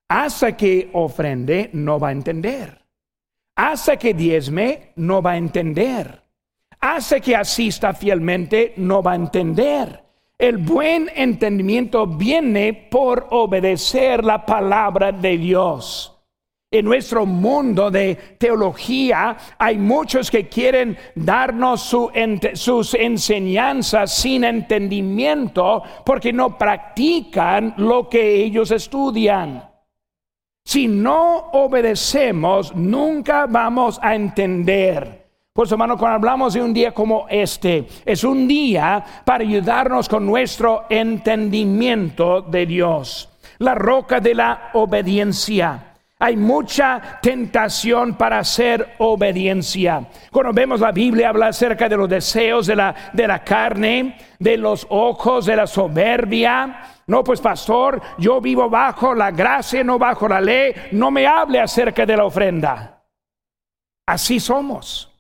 Hasta 0.09 0.57
que 0.57 0.89
ofrende, 0.93 1.71
no 1.73 1.99
va 1.99 2.09
a 2.09 2.13
entender. 2.13 2.81
Hasta 3.57 3.97
que 3.97 4.15
diezme, 4.15 4.93
no 4.97 5.21
va 5.21 5.33
a 5.33 5.37
entender. 5.37 6.23
Hasta 6.81 7.19
que 7.19 7.35
asista 7.35 7.93
fielmente, 7.93 8.75
no 8.77 9.03
va 9.03 9.13
a 9.13 9.17
entender. 9.17 10.05
El 10.39 10.59
buen 10.59 11.11
entendimiento 11.15 12.07
viene 12.07 12.73
por 12.73 13.27
obedecer 13.31 14.25
la 14.25 14.47
palabra 14.47 15.11
de 15.11 15.37
Dios. 15.39 16.20
En 16.73 16.85
nuestro 16.85 17.27
mundo 17.27 17.91
de 17.91 18.15
teología 18.39 19.37
hay 19.59 19.77
muchos 19.77 20.31
que 20.31 20.49
quieren 20.49 20.97
darnos 21.17 21.81
sus 22.55 22.95
enseñanzas 22.95 24.15
sin 24.15 24.45
entendimiento 24.45 25.83
porque 26.07 26.33
no 26.33 26.57
practican 26.57 27.75
lo 27.79 28.09
que 28.09 28.37
ellos 28.45 28.71
estudian. 28.71 29.69
Si 30.65 30.87
no 30.87 31.51
obedecemos, 31.55 32.73
nunca 32.77 33.47
vamos 33.47 33.99
a 34.01 34.15
entender. 34.15 35.29
Por 35.53 35.67
eso, 35.67 35.75
hermano, 35.75 35.99
cuando 35.99 36.19
hablamos 36.19 36.55
de 36.55 36.63
un 36.63 36.73
día 36.73 36.93
como 36.93 37.27
este, 37.29 37.89
es 38.05 38.23
un 38.23 38.47
día 38.47 39.05
para 39.25 39.43
ayudarnos 39.43 40.09
con 40.09 40.25
nuestro 40.25 40.85
entendimiento 40.89 42.43
de 42.43 42.65
Dios. 42.65 43.29
La 43.59 43.75
roca 43.75 44.21
de 44.21 44.37
la 44.37 44.71
obediencia. 44.75 45.90
Hay 46.23 46.37
mucha 46.37 47.19
tentación 47.23 48.15
para 48.15 48.41
hacer 48.41 48.95
obediencia. 48.99 50.07
Cuando 50.31 50.53
vemos 50.53 50.79
la 50.79 50.93
Biblia 50.93 51.31
habla 51.31 51.47
acerca 51.47 51.89
de 51.89 51.97
los 51.97 52.11
deseos 52.11 52.67
de 52.67 52.77
la, 52.77 52.95
de 53.15 53.27
la 53.27 53.43
carne, 53.43 54.19
de 54.39 54.59
los 54.59 54.87
ojos, 54.91 55.47
de 55.47 55.57
la 55.57 55.67
soberbia. 55.67 56.83
No, 57.07 57.25
pues 57.25 57.41
pastor, 57.41 58.03
yo 58.19 58.39
vivo 58.39 58.69
bajo 58.69 59.15
la 59.15 59.31
gracia, 59.31 59.83
no 59.83 59.99
bajo 59.99 60.29
la 60.29 60.43
ley. 60.43 60.75
No 60.93 61.11
me 61.11 61.27
hable 61.27 61.59
acerca 61.59 62.05
de 62.05 62.17
la 62.19 62.27
ofrenda. 62.27 63.03
Así 64.07 64.41
somos. 64.41 65.11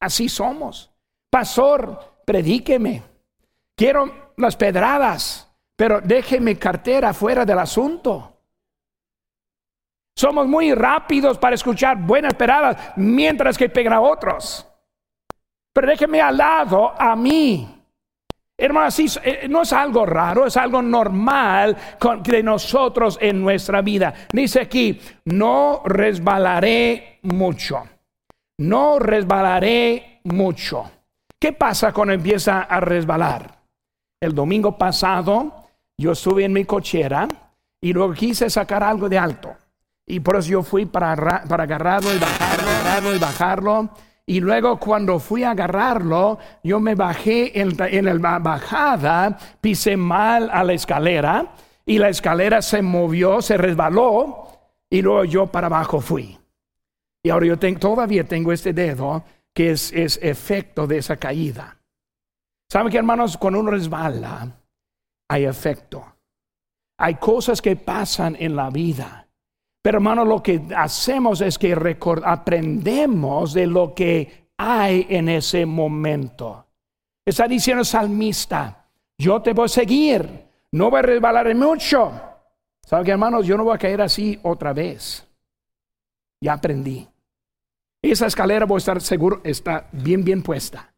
Así 0.00 0.28
somos. 0.28 0.92
Pastor, 1.30 1.98
predíqueme. 2.26 3.02
Quiero 3.74 4.34
las 4.36 4.56
pedradas, 4.56 5.50
pero 5.76 6.02
déjeme 6.02 6.58
cartera 6.58 7.14
fuera 7.14 7.46
del 7.46 7.58
asunto. 7.58 8.31
Somos 10.14 10.46
muy 10.46 10.74
rápidos 10.74 11.38
para 11.38 11.54
escuchar 11.54 11.96
buenas 11.96 12.34
peradas 12.34 12.92
mientras 12.96 13.56
que 13.56 13.68
pegan 13.68 13.94
a 13.94 14.00
otros. 14.00 14.66
Pero 15.72 15.86
déjeme 15.86 16.20
al 16.20 16.36
lado 16.36 16.92
a 16.98 17.16
mí. 17.16 17.82
Hermano, 18.56 18.88
eh, 19.24 19.46
no 19.48 19.62
es 19.62 19.72
algo 19.72 20.06
raro, 20.06 20.46
es 20.46 20.56
algo 20.56 20.82
normal 20.82 21.76
de 22.22 22.42
nosotros 22.42 23.18
en 23.20 23.40
nuestra 23.40 23.80
vida. 23.80 24.12
Dice 24.32 24.60
aquí, 24.60 25.00
no 25.24 25.82
resbalaré 25.84 27.18
mucho. 27.22 27.82
No 28.58 28.98
resbalaré 28.98 30.20
mucho. 30.24 30.90
¿Qué 31.40 31.52
pasa 31.52 31.92
cuando 31.92 32.14
empieza 32.14 32.62
a 32.62 32.78
resbalar? 32.78 33.62
El 34.20 34.34
domingo 34.34 34.78
pasado 34.78 35.64
yo 35.98 36.12
estuve 36.12 36.44
en 36.44 36.52
mi 36.52 36.64
cochera 36.64 37.26
y 37.80 37.92
luego 37.92 38.12
quise 38.12 38.48
sacar 38.48 38.84
algo 38.84 39.08
de 39.08 39.18
alto. 39.18 39.56
Y 40.12 40.20
por 40.20 40.36
eso 40.36 40.50
yo 40.50 40.62
fui 40.62 40.84
para, 40.84 41.42
para 41.48 41.62
agarrarlo 41.62 42.14
y 42.14 42.18
bajarlo, 42.18 42.68
agarrarlo 42.68 43.14
y 43.14 43.18
bajarlo. 43.18 43.90
Y 44.26 44.40
luego 44.40 44.78
cuando 44.78 45.18
fui 45.18 45.42
a 45.42 45.52
agarrarlo, 45.52 46.38
yo 46.62 46.80
me 46.80 46.94
bajé 46.94 47.58
en, 47.58 48.22
la 48.22 48.38
bajada, 48.38 49.38
pisé 49.62 49.96
mal 49.96 50.50
a 50.52 50.64
la 50.64 50.74
escalera 50.74 51.54
y 51.86 51.96
la 51.96 52.10
escalera 52.10 52.60
se 52.60 52.82
movió, 52.82 53.40
se 53.40 53.56
resbaló 53.56 54.48
y 54.90 55.00
luego 55.00 55.24
yo 55.24 55.46
para 55.46 55.68
abajo 55.68 55.98
fui. 56.02 56.38
Y 57.22 57.30
ahora 57.30 57.46
yo 57.46 57.58
todavía 57.78 58.28
tengo 58.28 58.52
este 58.52 58.74
dedo 58.74 59.24
que 59.54 59.70
es, 59.70 59.94
es 59.94 60.18
efecto 60.22 60.86
de 60.86 60.98
esa 60.98 61.16
caída. 61.16 61.78
¿Saben 62.70 62.92
que 62.92 62.98
hermanos? 62.98 63.38
Cuando 63.38 63.60
uno 63.60 63.70
resbala, 63.70 64.46
hay 65.30 65.46
efecto. 65.46 66.04
Hay 66.98 67.14
cosas 67.14 67.62
que 67.62 67.76
pasan 67.76 68.36
en 68.38 68.54
la 68.54 68.68
vida 68.68 69.21
pero 69.82 69.98
hermano, 69.98 70.24
lo 70.24 70.40
que 70.40 70.62
hacemos 70.76 71.40
es 71.40 71.58
que 71.58 71.76
aprendemos 72.24 73.52
de 73.52 73.66
lo 73.66 73.92
que 73.92 74.46
hay 74.56 75.06
en 75.10 75.28
ese 75.28 75.66
momento. 75.66 76.66
Está 77.26 77.48
diciendo 77.48 77.80
el 77.80 77.86
salmista, 77.86 78.86
yo 79.18 79.42
te 79.42 79.52
voy 79.52 79.64
a 79.64 79.68
seguir, 79.68 80.46
no 80.70 80.88
voy 80.88 81.00
a 81.00 81.02
resbalar 81.02 81.52
mucho. 81.56 82.12
¿Saben 82.84 83.04
qué, 83.04 83.10
hermanos? 83.10 83.46
Yo 83.46 83.56
no 83.56 83.64
voy 83.64 83.74
a 83.74 83.78
caer 83.78 84.02
así 84.02 84.38
otra 84.42 84.72
vez. 84.72 85.26
Ya 86.40 86.52
aprendí. 86.54 87.08
Esa 88.02 88.26
escalera 88.26 88.66
voy 88.66 88.76
a 88.76 88.78
estar 88.78 89.00
seguro, 89.00 89.40
está 89.44 89.88
bien, 89.92 90.24
bien 90.24 90.42
puesta. 90.42 90.92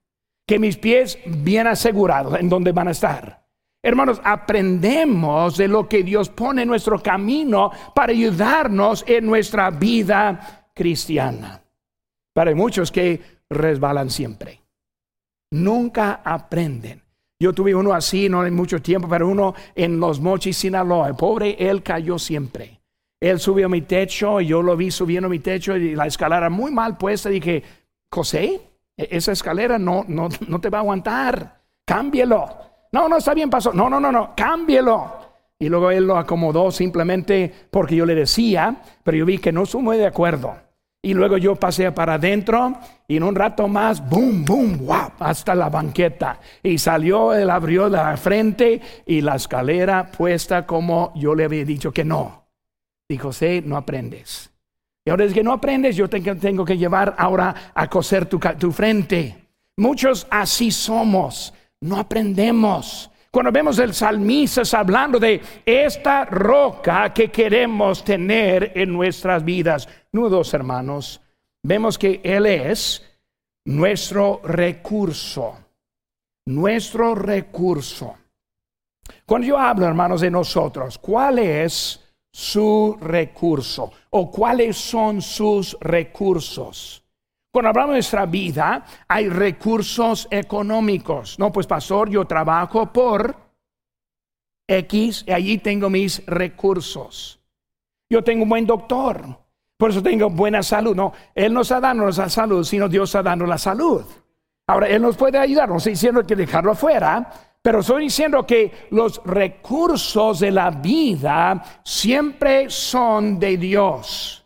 Que 0.47 0.59
mis 0.59 0.77
pies 0.77 1.19
bien 1.27 1.67
asegurados 1.67 2.39
en 2.39 2.49
donde 2.49 2.73
van 2.73 2.89
a 2.89 2.93
estar. 2.93 3.44
Hermanos, 3.87 4.19
aprendemos 4.25 5.59
de 5.59 5.69
lo 5.69 5.87
que 5.87 6.03
Dios 6.03 6.31
pone 6.31 6.63
en 6.63 6.69
nuestro 6.69 7.03
camino 7.03 7.71
para 7.95 8.13
ayudarnos 8.13 9.05
en 9.07 9.27
nuestra 9.27 9.71
vida 9.71 10.71
cristiana. 10.75 11.63
Para 12.33 12.55
muchos 12.55 12.91
que 12.91 13.21
resbalan 13.51 14.09
siempre. 14.09 14.63
Nunca 15.51 16.23
aprenden. 16.25 17.03
Yo 17.39 17.53
tuve 17.53 17.75
uno 17.75 17.93
así, 17.93 18.27
no 18.31 18.41
hay 18.41 18.51
mucho 18.51 18.81
tiempo, 18.81 19.07
pero 19.07 19.29
uno 19.29 19.55
en 19.75 20.01
Los 20.01 20.19
Mochis, 20.19 20.57
Sinaloa. 20.57 21.09
El 21.09 21.15
pobre, 21.15 21.55
él 21.59 21.83
cayó 21.83 22.19
siempre. 22.19 22.81
Él 23.21 23.39
subió 23.39 23.67
a 23.67 23.69
mi 23.69 23.83
techo 23.83 24.41
y 24.41 24.47
yo 24.47 24.63
lo 24.63 24.79
vi 24.79 24.91
subiendo 24.91 25.29
mi 25.29 25.41
techo 25.41 25.77
y 25.77 25.95
la 25.95 26.07
escalera 26.07 26.49
muy 26.49 26.73
mal 26.73 26.97
puesta. 26.97 27.29
Dije, 27.29 27.63
José, 28.11 28.63
e-, 28.97 29.09
esa 29.11 29.33
escalera 29.33 29.79
no, 29.79 30.07
no, 30.09 30.31
no 30.49 30.59
te 30.59 30.71
va 30.71 30.79
a 30.79 30.81
aguantar. 30.81 31.61
Cámbielo. 31.85 32.74
No, 32.95 33.09
no, 33.09 33.17
está 33.17 33.35
bien, 33.35 33.51
pasó. 33.51 33.73
No, 33.73 33.91
no, 33.91 33.99
no, 33.99 34.13
no, 34.13 34.35
cámbielo. 34.37 35.13
Y 35.59 35.69
luego 35.69 35.91
él 35.91 36.07
lo 36.07 36.17
acomodó 36.17 36.71
simplemente 36.71 37.53
porque 37.69 37.97
yo 37.97 38.07
le 38.07 38.15
decía, 38.15 38.77
pero 39.03 39.17
yo 39.17 39.27
vi 39.27 39.39
que 39.39 39.51
no 39.51 39.65
estuvo 39.65 39.91
de 39.91 40.07
acuerdo. 40.07 40.55
Y 41.03 41.13
luego 41.13 41.37
yo 41.37 41.57
pasé 41.57 41.91
para 41.91 42.15
adentro 42.15 42.73
y 43.09 43.17
en 43.17 43.25
un 43.25 43.35
rato 43.35 43.67
más, 43.67 44.09
boom, 44.09 44.45
boom, 44.45 44.79
wow, 44.87 45.11
hasta 45.19 45.57
la 45.57 45.69
banqueta. 45.71 46.39
Y 46.63 46.79
salió, 46.79 47.35
él 47.35 47.51
abrió 47.51 47.89
la 47.89 48.17
frente 48.17 48.81
y 49.05 49.23
la 49.23 49.35
escalera 49.35 50.13
puesta 50.13 50.65
como 50.65 51.13
yo 51.17 51.35
le 51.35 51.47
había 51.47 51.65
dicho 51.65 51.91
que 51.91 52.05
no. 52.05 52.47
Dijo, 53.09 53.33
sí, 53.33 53.61
no 53.67 53.77
aprendes. 53.77 54.53
Y 55.05 55.11
ahora 55.11 55.25
es 55.25 55.35
que 55.35 55.43
no 55.43 55.53
aprendes, 55.53 55.97
yo 55.97 56.09
tengo, 56.09 56.37
tengo 56.37 56.65
que 56.65 56.79
llevar 56.79 57.17
ahora 57.19 57.73
a 57.75 57.91
coser 57.91 58.27
tu, 58.27 58.39
tu 58.39 58.71
frente. 58.71 59.49
Muchos 59.77 60.29
así 60.31 60.71
somos 60.71 61.53
no 61.85 61.99
aprendemos. 61.99 63.11
Cuando 63.31 63.53
vemos 63.53 63.79
el 63.79 63.93
salmista 63.93 64.63
hablando 64.73 65.19
de 65.19 65.41
esta 65.67 66.25
roca 66.25 67.13
que 67.13 67.31
queremos 67.31 68.03
tener 68.03 68.73
en 68.75 68.91
nuestras 68.91 69.45
vidas. 69.45 69.87
Número 70.11 70.37
dos, 70.37 70.55
hermanos, 70.55 71.21
vemos 71.63 71.99
que 71.99 72.23
Él 72.25 72.47
es 72.47 73.05
nuestro 73.67 74.41
recurso. 74.45 75.59
Nuestro 76.47 77.15
recurso. 77.15 78.17
Cuando 79.27 79.47
yo 79.47 79.59
hablo, 79.59 79.87
hermanos, 79.87 80.23
de 80.23 80.31
nosotros, 80.31 80.97
¿cuál 80.99 81.39
es 81.39 82.01
su 82.33 82.97
recurso? 82.99 83.93
¿O 84.11 84.31
cuáles 84.31 84.79
son 84.79 85.21
sus 85.21 85.77
recursos? 85.81 87.04
Cuando 87.55 87.69
hablamos 87.69 87.91
de 87.91 87.99
nuestra 87.99 88.27
vida, 88.27 88.85
hay 89.07 89.29
recursos 89.29 90.27
económicos. 90.29 91.39
No, 91.39 91.53
pues 91.53 91.69
pastor, 91.69 92.11
yo 92.11 92.25
trabajo 92.25 92.93
por 92.93 93.37
X 94.67 95.23
y 95.25 95.31
allí 95.31 95.59
tengo 95.59 95.89
mis 95.89 96.27
recursos. 96.27 97.39
Yo 98.11 98.25
tengo 98.25 98.43
un 98.43 98.49
buen 98.49 98.67
doctor, 98.67 99.39
por 99.77 99.91
eso 99.91 100.03
tengo 100.03 100.31
buena 100.31 100.65
salud. 100.65 100.97
No, 100.97 101.13
Él 101.33 101.55
no 101.55 101.61
está 101.61 101.79
dando 101.79 102.07
la 102.07 102.29
salud, 102.29 102.65
sino 102.65 102.89
Dios 102.89 103.11
está 103.11 103.23
dando 103.23 103.47
la 103.47 103.57
salud. 103.57 104.05
Ahora, 104.67 104.89
Él 104.89 105.01
nos 105.01 105.17
puede 105.17 105.39
ayudar, 105.39 105.69
no 105.69 105.77
estoy 105.77 105.93
diciendo 105.93 106.27
que 106.27 106.35
dejarlo 106.35 106.73
afuera, 106.73 107.33
pero 107.63 107.79
estoy 107.79 108.03
diciendo 108.03 108.45
que 108.45 108.89
los 108.91 109.23
recursos 109.25 110.41
de 110.41 110.51
la 110.51 110.73
vida 110.73 111.63
siempre 111.85 112.69
son 112.69 113.39
de 113.39 113.57
Dios. 113.57 114.45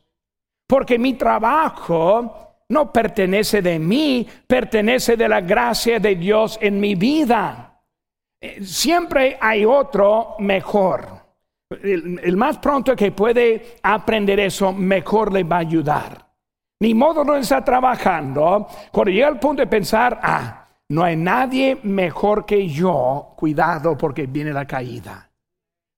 Porque 0.66 0.99
mi 0.99 1.14
trabajo 1.14 2.47
no 2.68 2.92
pertenece 2.92 3.62
de 3.62 3.78
mí, 3.78 4.26
pertenece 4.46 5.16
de 5.16 5.28
la 5.28 5.40
gracia 5.40 5.98
de 5.98 6.14
Dios 6.14 6.59
en 6.61 6.78
mi 6.78 6.94
vida. 6.94 7.81
Eh, 8.40 8.62
siempre 8.62 9.38
hay 9.40 9.64
otro 9.64 10.37
mejor. 10.38 11.18
El, 11.70 12.37
más 12.37 12.59
pronto 12.59 12.96
que 12.96 13.12
puede 13.12 13.76
aprender 13.83 14.40
eso, 14.40 14.72
mejor 14.72 15.33
le 15.33 15.44
va 15.44 15.57
a 15.57 15.61
ayudar. 15.61 16.26
Ni 16.81 16.94
modo 16.94 17.24
no 17.24 17.37
está 17.37 17.64
trabajando. 17.64 18.68
Cuando 18.92 19.11
llega 19.11 19.28
al 19.28 19.40
punto 19.40 19.62
de 19.62 19.66
pensar, 19.66 20.20
ah, 20.22 20.66
no 20.90 21.02
hay 21.02 21.16
nadie 21.16 21.78
mejor 21.83 22.46
que 22.46 22.68
yo, 22.68 23.35
cuidado 23.37 23.98
porque 23.98 24.26
viene 24.26 24.52
la 24.52 24.66
caída. 24.66 25.27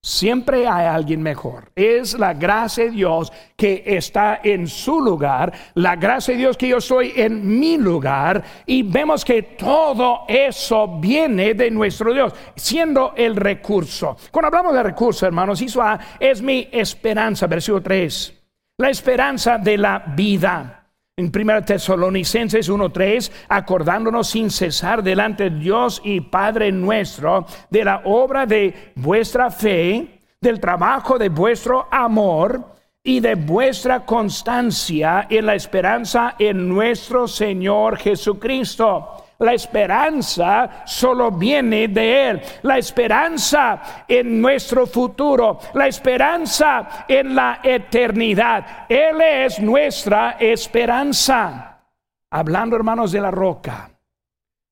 Siempre 0.02 0.66
hay 0.66 0.86
alguien 0.86 1.22
mejor. 1.22 1.70
Es 1.76 2.18
la 2.18 2.32
gracia 2.32 2.84
de 2.84 2.90
Dios 2.90 3.30
que 3.54 3.82
está 3.84 4.40
en 4.42 4.66
su 4.66 4.98
lugar, 4.98 5.52
la 5.74 5.94
gracia 5.96 6.32
de 6.32 6.40
Dios 6.40 6.56
que 6.56 6.68
yo 6.68 6.78
estoy 6.78 7.12
en 7.16 7.60
mi 7.60 7.76
lugar 7.76 8.42
y 8.64 8.82
vemos 8.82 9.26
que 9.26 9.42
todo 9.42 10.20
eso 10.26 10.98
viene 10.98 11.52
de 11.52 11.70
nuestro 11.70 12.14
Dios, 12.14 12.32
siendo 12.56 13.12
el 13.14 13.36
recurso. 13.36 14.16
Cuando 14.30 14.46
hablamos 14.46 14.72
de 14.72 14.82
recurso, 14.82 15.26
hermanos, 15.26 15.60
eso 15.60 15.82
es 16.18 16.40
mi 16.40 16.66
esperanza, 16.72 17.46
versículo 17.46 17.82
3, 17.82 18.42
la 18.78 18.88
esperanza 18.88 19.58
de 19.58 19.76
la 19.76 19.98
vida. 20.16 20.79
En 21.20 21.30
1 21.30 21.64
Tesalonicenses 21.66 22.70
1:3, 22.70 23.30
acordándonos 23.50 24.28
sin 24.28 24.50
cesar 24.50 25.02
delante 25.02 25.50
de 25.50 25.58
Dios 25.58 26.00
y 26.02 26.22
Padre 26.22 26.72
nuestro 26.72 27.44
de 27.68 27.84
la 27.84 28.00
obra 28.06 28.46
de 28.46 28.92
vuestra 28.94 29.50
fe, 29.50 30.20
del 30.40 30.58
trabajo 30.58 31.18
de 31.18 31.28
vuestro 31.28 31.86
amor 31.90 32.74
y 33.04 33.20
de 33.20 33.34
vuestra 33.34 34.06
constancia 34.06 35.26
en 35.28 35.44
la 35.44 35.54
esperanza 35.54 36.36
en 36.38 36.66
nuestro 36.66 37.28
Señor 37.28 37.98
Jesucristo 37.98 39.19
la 39.40 39.54
esperanza 39.54 40.82
solo 40.84 41.30
viene 41.30 41.88
de 41.88 42.30
Él. 42.30 42.42
La 42.62 42.78
esperanza 42.78 44.04
en 44.06 44.40
nuestro 44.40 44.86
futuro. 44.86 45.58
La 45.74 45.86
esperanza 45.86 47.06
en 47.08 47.34
la 47.34 47.60
eternidad. 47.62 48.86
Él 48.88 49.20
es 49.20 49.58
nuestra 49.60 50.32
esperanza. 50.38 51.82
Hablando, 52.30 52.76
hermanos, 52.76 53.12
de 53.12 53.20
la 53.20 53.30
roca. 53.30 53.90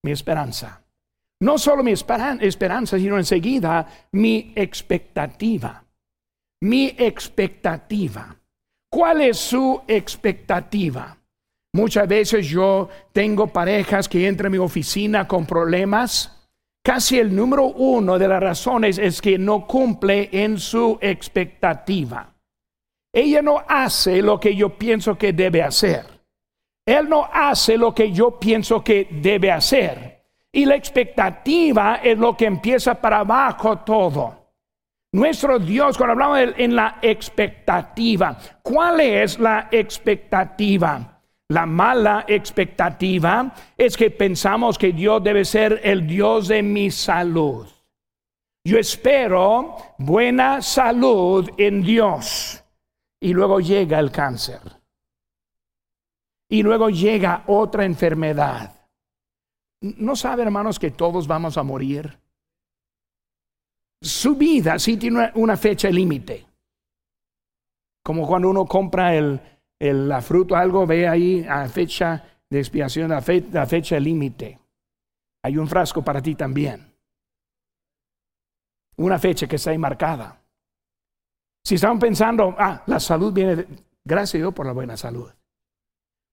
Mi 0.02 0.12
esperanza. 0.12 0.82
No 1.40 1.56
solo 1.56 1.82
mi 1.82 1.92
esperanza, 1.92 2.98
sino 2.98 3.16
enseguida 3.16 3.86
mi 4.12 4.52
expectativa. 4.54 5.82
Mi 6.60 6.94
expectativa. 6.98 8.36
¿Cuál 8.90 9.22
es 9.22 9.38
su 9.38 9.82
expectativa? 9.86 11.17
Muchas 11.74 12.08
veces 12.08 12.48
yo 12.48 12.88
tengo 13.12 13.46
parejas 13.48 14.08
que 14.08 14.26
entran 14.26 14.46
a 14.46 14.50
mi 14.50 14.58
oficina 14.58 15.28
con 15.28 15.46
problemas. 15.46 16.50
Casi 16.82 17.18
el 17.18 17.34
número 17.34 17.64
uno 17.66 18.18
de 18.18 18.28
las 18.28 18.42
razones 18.42 18.98
es 18.98 19.20
que 19.20 19.38
no 19.38 19.66
cumple 19.66 20.30
en 20.32 20.58
su 20.58 20.98
expectativa. 21.00 22.34
Ella 23.12 23.42
no 23.42 23.62
hace 23.66 24.22
lo 24.22 24.40
que 24.40 24.54
yo 24.54 24.78
pienso 24.78 25.18
que 25.18 25.32
debe 25.32 25.62
hacer. 25.62 26.04
Él 26.86 27.08
no 27.08 27.28
hace 27.30 27.76
lo 27.76 27.94
que 27.94 28.10
yo 28.12 28.38
pienso 28.38 28.82
que 28.82 29.08
debe 29.10 29.52
hacer. 29.52 30.24
Y 30.50 30.64
la 30.64 30.76
expectativa 30.76 31.96
es 31.96 32.18
lo 32.18 32.34
que 32.34 32.46
empieza 32.46 32.94
para 32.94 33.18
abajo 33.18 33.80
todo. 33.80 34.54
Nuestro 35.12 35.58
Dios, 35.58 35.98
cuando 35.98 36.12
hablamos 36.12 36.54
en 36.56 36.74
la 36.74 36.98
expectativa, 37.02 38.38
¿cuál 38.62 39.00
es 39.00 39.38
la 39.38 39.68
expectativa? 39.70 41.17
La 41.50 41.64
mala 41.64 42.26
expectativa 42.28 43.54
es 43.76 43.96
que 43.96 44.10
pensamos 44.10 44.76
que 44.76 44.92
Dios 44.92 45.22
debe 45.24 45.46
ser 45.46 45.80
el 45.82 46.06
Dios 46.06 46.48
de 46.48 46.62
mi 46.62 46.90
salud. 46.90 47.66
Yo 48.64 48.78
espero 48.78 49.76
buena 49.96 50.60
salud 50.60 51.48
en 51.56 51.82
Dios 51.82 52.62
y 53.18 53.32
luego 53.32 53.60
llega 53.60 53.98
el 53.98 54.10
cáncer. 54.10 54.60
Y 56.50 56.62
luego 56.62 56.90
llega 56.90 57.44
otra 57.46 57.86
enfermedad. 57.86 58.74
¿No 59.80 60.16
sabe, 60.16 60.42
hermanos, 60.42 60.78
que 60.78 60.90
todos 60.90 61.26
vamos 61.26 61.56
a 61.56 61.62
morir? 61.62 62.18
Su 64.02 64.36
vida 64.36 64.78
sí 64.78 64.98
tiene 64.98 65.30
una 65.34 65.56
fecha 65.56 65.88
límite. 65.88 66.46
Como 68.02 68.26
cuando 68.26 68.50
uno 68.50 68.66
compra 68.66 69.14
el, 69.14 69.40
el, 69.78 70.08
la 70.08 70.24
algo, 70.54 70.86
ve 70.86 71.08
ahí 71.08 71.46
a 71.48 71.68
fecha 71.68 72.24
de 72.50 72.58
expiación, 72.58 73.12
a, 73.12 73.22
la 73.52 73.66
fecha 73.66 73.98
límite. 73.98 74.58
Hay 75.42 75.56
un 75.56 75.68
frasco 75.68 76.02
para 76.02 76.20
ti 76.20 76.34
también. 76.34 76.92
Una 78.96 79.18
fecha 79.18 79.46
que 79.46 79.56
está 79.56 79.70
ahí 79.70 79.78
marcada. 79.78 80.40
Si 81.64 81.76
están 81.76 81.98
pensando, 81.98 82.54
ah, 82.58 82.82
la 82.86 82.98
salud 82.98 83.32
viene, 83.32 83.56
de, 83.56 83.68
gracias 84.04 84.36
a 84.36 84.38
Dios 84.38 84.54
por 84.54 84.66
la 84.66 84.72
buena 84.72 84.96
salud. 84.96 85.30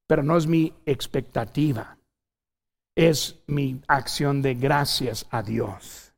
Pero 0.08 0.24
no 0.24 0.38
es 0.38 0.48
mi 0.48 0.74
expectativa. 0.86 1.98
Es 2.96 3.44
mi 3.48 3.82
acción 3.88 4.42
de 4.42 4.56
gracias 4.56 5.28
a 5.30 5.44
Dios. 5.44 6.14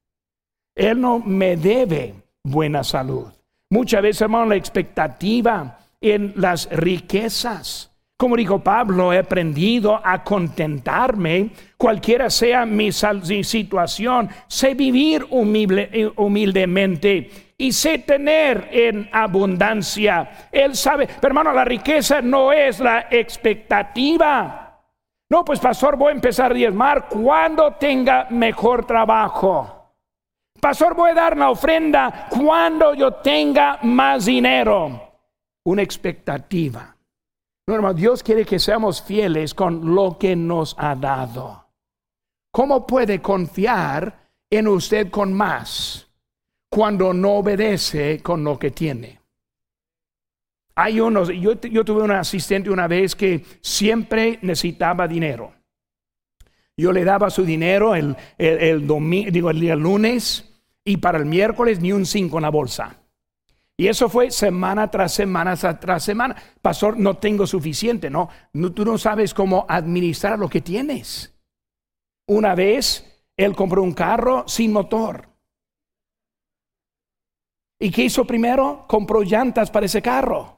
Él 0.75 1.01
no 1.01 1.19
me 1.19 1.57
debe 1.57 2.23
buena 2.43 2.83
salud. 2.83 3.27
Muchas 3.69 4.01
veces, 4.01 4.21
hermano, 4.21 4.45
la 4.45 4.55
expectativa 4.55 5.79
en 6.01 6.33
las 6.35 6.69
riquezas. 6.71 7.91
Como 8.19 8.35
dijo 8.35 8.63
Pablo, 8.63 9.13
he 9.13 9.19
aprendido 9.19 10.01
a 10.03 10.23
contentarme, 10.23 11.51
cualquiera 11.77 12.31
sea 12.31 12.65
mi 12.65 12.91
situación, 12.91 14.27
sé 14.47 14.73
vivir 14.73 15.27
humilde, 15.29 16.11
humildemente 16.15 17.29
y 17.55 17.71
sé 17.71 17.99
tener 17.99 18.69
en 18.71 19.07
abundancia. 19.13 20.47
Él 20.51 20.75
sabe, 20.75 21.05
pero 21.05 21.27
hermano, 21.27 21.53
la 21.53 21.63
riqueza 21.63 22.19
no 22.21 22.51
es 22.51 22.79
la 22.79 23.05
expectativa. 23.11 24.81
No, 25.29 25.45
pues 25.45 25.59
pastor, 25.59 25.95
voy 25.95 26.09
a 26.09 26.15
empezar 26.15 26.51
a 26.51 26.55
diezmar 26.55 27.07
cuando 27.09 27.73
tenga 27.73 28.25
mejor 28.31 28.87
trabajo. 28.87 29.93
Pastor, 30.59 30.95
voy 30.95 31.11
a 31.11 31.13
dar 31.13 31.37
la 31.37 31.51
ofrenda 31.51 32.27
cuando 32.31 32.95
yo 32.95 33.13
tenga 33.13 33.77
más 33.83 34.25
dinero 34.25 35.06
una 35.67 35.81
expectativa. 35.81 36.95
No, 37.67 37.93
Dios 37.93 38.23
quiere 38.23 38.45
que 38.45 38.57
seamos 38.57 39.01
fieles 39.01 39.53
con 39.53 39.93
lo 39.93 40.17
que 40.17 40.33
nos 40.33 40.73
ha 40.79 40.95
dado. 40.95 41.67
¿Cómo 42.51 42.87
puede 42.87 43.21
confiar 43.21 44.29
en 44.49 44.69
usted 44.69 45.09
con 45.09 45.33
más 45.33 46.07
cuando 46.69 47.13
no 47.13 47.33
obedece 47.33 48.21
con 48.23 48.45
lo 48.45 48.57
que 48.57 48.71
tiene? 48.71 49.19
Hay 50.75 51.01
unos, 51.01 51.27
yo, 51.27 51.57
tuve 51.57 52.01
un 52.01 52.11
asistente 52.11 52.69
una 52.69 52.87
vez 52.87 53.13
que 53.13 53.43
siempre 53.59 54.39
necesitaba 54.43 55.05
dinero. 55.05 55.53
Yo 56.77 56.93
le 56.93 57.03
daba 57.03 57.29
su 57.29 57.43
dinero 57.43 57.93
el, 57.93 58.15
el, 58.37 58.87
domingo, 58.87 59.31
digo, 59.31 59.49
el 59.49 59.59
lunes 59.59 60.61
y 60.85 60.95
para 60.95 61.17
el 61.17 61.25
miércoles 61.25 61.81
ni 61.81 61.91
un 61.91 62.05
cinco 62.05 62.37
en 62.37 62.43
la 62.43 62.51
bolsa. 62.51 63.01
Y 63.79 63.87
eso 63.87 64.09
fue 64.09 64.31
semana 64.31 64.89
tras 64.89 65.13
semana 65.13 65.55
tras 65.55 66.03
semana. 66.03 66.35
Pastor, 66.61 66.97
no 66.97 67.17
tengo 67.17 67.45
suficiente. 67.45 68.09
No, 68.09 68.27
tú 68.73 68.83
no 68.83 68.97
sabes 68.97 69.35
cómo 69.35 69.67
administrar 69.69 70.39
lo 70.39 70.49
que 70.49 70.61
tienes. 70.61 71.35
Una 72.27 72.55
vez 72.55 73.23
él 73.37 73.55
compró 73.55 73.83
un 73.83 73.93
carro 73.93 74.45
sin 74.47 74.73
motor. 74.73 75.29
¿Y 77.79 77.91
qué 77.91 78.05
hizo 78.05 78.25
primero? 78.25 78.85
Compró 78.87 79.21
llantas 79.21 79.69
para 79.69 79.85
ese 79.85 80.01
carro. 80.01 80.57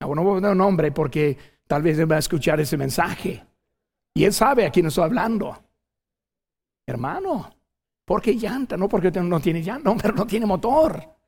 No 0.00 0.24
voy 0.24 0.38
a 0.38 0.40
dar 0.40 0.52
un 0.52 0.58
nombre 0.58 0.92
porque 0.92 1.36
tal 1.66 1.82
vez 1.82 2.00
va 2.10 2.16
a 2.16 2.20
escuchar 2.20 2.58
ese 2.58 2.78
mensaje. 2.78 3.44
Y 4.14 4.24
él 4.24 4.32
sabe 4.32 4.64
a 4.64 4.70
quién 4.70 4.86
estoy 4.86 5.04
hablando. 5.04 5.62
Hermano, 6.88 7.54
¿por 8.06 8.22
qué 8.22 8.32
llanta? 8.32 8.78
No 8.78 8.88
porque 8.88 9.10
no 9.10 9.40
tiene 9.40 9.60
llanta, 9.60 9.90
no, 9.90 9.96
pero 9.98 10.14
no 10.14 10.26
tiene 10.26 10.46
motor. 10.46 11.19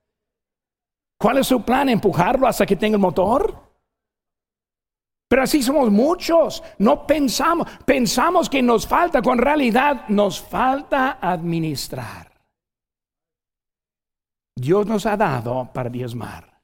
¿Cuál 1.23 1.39
es 1.39 1.47
su 1.47 1.63
plan? 1.63 1.89
¿Empujarlo 1.89 2.49
hasta 2.49 2.67
que 2.67 2.75
tenga 2.75 2.97
el 2.97 3.01
motor? 3.01 3.57
Pero 5.29 5.45
así 5.45 5.63
somos 5.63 5.89
muchos. 5.89 6.65
No 6.79 7.07
pensamos, 7.07 7.69
pensamos 7.85 8.51
que 8.51 8.61
nos 8.61 8.89
falta, 8.89 9.23
con 9.23 9.39
realidad 9.39 10.09
nos 10.09 10.41
falta 10.41 11.19
administrar. 11.21 12.29
Dios 14.57 14.85
nos 14.85 15.07
ha 15.07 15.17
dado 15.17 15.71
para 15.73 15.89
diezmar. 15.89 16.61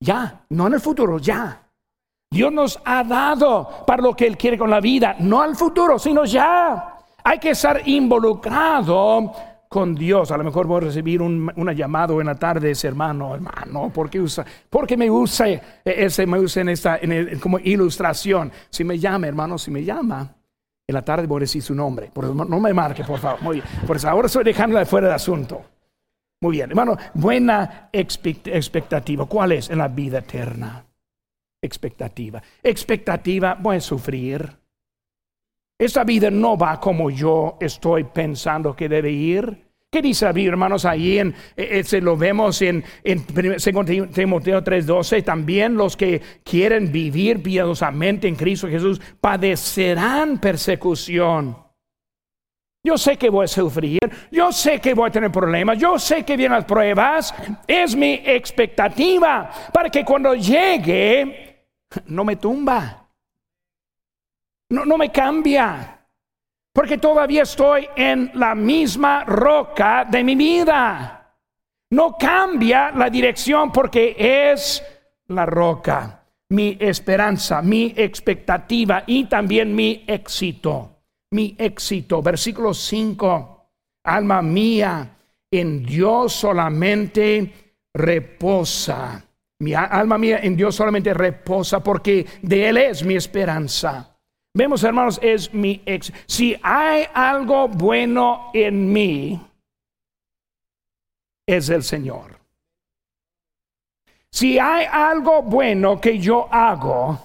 Ya, 0.00 0.46
no 0.50 0.68
en 0.68 0.74
el 0.74 0.80
futuro, 0.80 1.18
ya. 1.18 1.68
Dios 2.30 2.52
nos 2.52 2.80
ha 2.84 3.02
dado 3.02 3.84
para 3.84 4.04
lo 4.04 4.14
que 4.14 4.28
Él 4.28 4.38
quiere 4.38 4.56
con 4.56 4.70
la 4.70 4.78
vida, 4.78 5.16
no 5.18 5.42
al 5.42 5.56
futuro, 5.56 5.98
sino 5.98 6.24
ya. 6.24 6.96
Hay 7.24 7.40
que 7.40 7.50
estar 7.50 7.88
involucrado 7.88 9.32
con 9.74 9.92
Dios. 9.96 10.30
A 10.30 10.36
lo 10.36 10.44
mejor 10.44 10.68
voy 10.68 10.76
a 10.76 10.80
recibir 10.86 11.20
un, 11.20 11.50
una 11.56 11.72
llamada 11.72 12.14
en 12.14 12.26
la 12.26 12.36
tarde 12.36 12.70
ese 12.70 12.86
hermano, 12.86 13.34
hermano, 13.34 13.90
¿por 13.92 14.08
qué, 14.08 14.20
usa, 14.20 14.46
porque 14.70 14.96
me 14.96 15.10
usa 15.10 15.46
ese, 15.84 16.28
me 16.28 16.38
usa 16.38 16.62
en 16.62 16.68
esta, 16.68 17.00
como 17.40 17.58
ilustración? 17.58 18.52
Si 18.70 18.84
me 18.84 19.00
llama, 19.00 19.26
hermano, 19.26 19.58
si 19.58 19.72
me 19.72 19.82
llama, 19.82 20.32
en 20.86 20.94
la 20.94 21.02
tarde 21.02 21.26
voy 21.26 21.38
a 21.38 21.40
decir 21.40 21.60
su 21.60 21.74
nombre. 21.74 22.12
no 22.14 22.60
me 22.60 22.72
marque, 22.72 23.02
por 23.02 23.18
favor. 23.18 23.42
Muy 23.42 23.60
Por 23.84 23.96
eso 23.96 24.08
ahora 24.08 24.26
estoy 24.26 24.44
dejándola 24.44 24.86
fuera 24.86 25.08
de 25.08 25.14
asunto. 25.14 25.64
Muy 26.40 26.52
bien, 26.52 26.70
hermano, 26.70 26.96
buena 27.12 27.88
expectativa. 27.92 29.26
¿Cuál 29.26 29.52
es 29.52 29.70
en 29.70 29.78
la 29.78 29.88
vida 29.88 30.18
eterna? 30.18 30.86
Expectativa. 31.60 32.40
Expectativa, 32.62 33.56
voy 33.60 33.78
a 33.78 33.80
sufrir. 33.80 34.56
Esta 35.76 36.04
vida 36.04 36.30
no 36.30 36.56
va 36.56 36.78
como 36.78 37.10
yo 37.10 37.58
estoy 37.60 38.04
pensando 38.04 38.76
que 38.76 38.88
debe 38.88 39.10
ir. 39.10 39.63
¿Qué 39.94 40.02
dice 40.02 40.24
la 40.24 40.40
hermanos? 40.40 40.86
Ahí 40.86 41.20
en, 41.20 41.32
ese 41.54 42.00
lo 42.00 42.16
vemos 42.16 42.60
en, 42.62 42.82
en 43.04 43.24
Timoteo 43.24 44.64
3:12. 44.64 45.22
También 45.22 45.76
los 45.76 45.96
que 45.96 46.20
quieren 46.42 46.90
vivir 46.90 47.40
piadosamente 47.40 48.26
en 48.26 48.34
Cristo 48.34 48.66
Jesús 48.66 49.00
padecerán 49.20 50.40
persecución. 50.40 51.56
Yo 52.82 52.98
sé 52.98 53.16
que 53.16 53.30
voy 53.30 53.44
a 53.44 53.46
sufrir, 53.46 54.00
yo 54.32 54.50
sé 54.50 54.80
que 54.80 54.94
voy 54.94 55.10
a 55.10 55.12
tener 55.12 55.30
problemas, 55.30 55.78
yo 55.78 55.96
sé 55.96 56.24
que 56.24 56.36
vienen 56.36 56.56
las 56.58 56.64
pruebas. 56.64 57.32
Es 57.64 57.94
mi 57.94 58.14
expectativa 58.14 59.48
para 59.72 59.90
que 59.90 60.04
cuando 60.04 60.34
llegue 60.34 61.68
no 62.06 62.24
me 62.24 62.34
tumba, 62.34 63.08
no, 64.70 64.84
no 64.84 64.98
me 64.98 65.12
cambia, 65.12 65.93
porque 66.74 66.98
todavía 66.98 67.44
estoy 67.44 67.88
en 67.96 68.30
la 68.34 68.54
misma 68.54 69.24
roca 69.24 70.04
de 70.04 70.22
mi 70.22 70.34
vida. 70.34 71.34
No 71.90 72.18
cambia 72.18 72.90
la 72.90 73.08
dirección 73.08 73.72
porque 73.72 74.14
es 74.18 74.84
la 75.28 75.46
roca, 75.46 76.26
mi 76.50 76.76
esperanza, 76.78 77.62
mi 77.62 77.94
expectativa 77.96 79.04
y 79.06 79.24
también 79.24 79.74
mi 79.74 80.04
éxito 80.06 80.90
mi 81.34 81.54
éxito. 81.58 82.22
Versículo 82.22 82.72
5, 82.72 83.70
alma 84.04 84.40
mía, 84.40 85.16
en 85.50 85.84
Dios 85.84 86.32
solamente 86.32 87.52
reposa. 87.92 89.22
Mi 89.58 89.74
alma 89.74 90.16
mía 90.16 90.38
en 90.42 90.56
Dios 90.56 90.74
solamente 90.74 91.12
reposa 91.12 91.82
porque 91.82 92.24
de 92.42 92.68
Él 92.68 92.76
es 92.78 93.04
mi 93.04 93.16
esperanza. 93.16 94.13
Vemos, 94.56 94.84
hermanos, 94.84 95.18
es 95.20 95.52
mi 95.52 95.82
ex. 95.84 96.12
Si 96.26 96.56
hay 96.62 97.06
algo 97.12 97.66
bueno 97.66 98.52
en 98.54 98.92
mí, 98.92 99.40
es 101.44 101.68
el 101.70 101.82
Señor. 101.82 102.38
Si 104.30 104.58
hay 104.60 104.86
algo 104.90 105.42
bueno 105.42 106.00
que 106.00 106.20
yo 106.20 106.48
hago, 106.52 107.18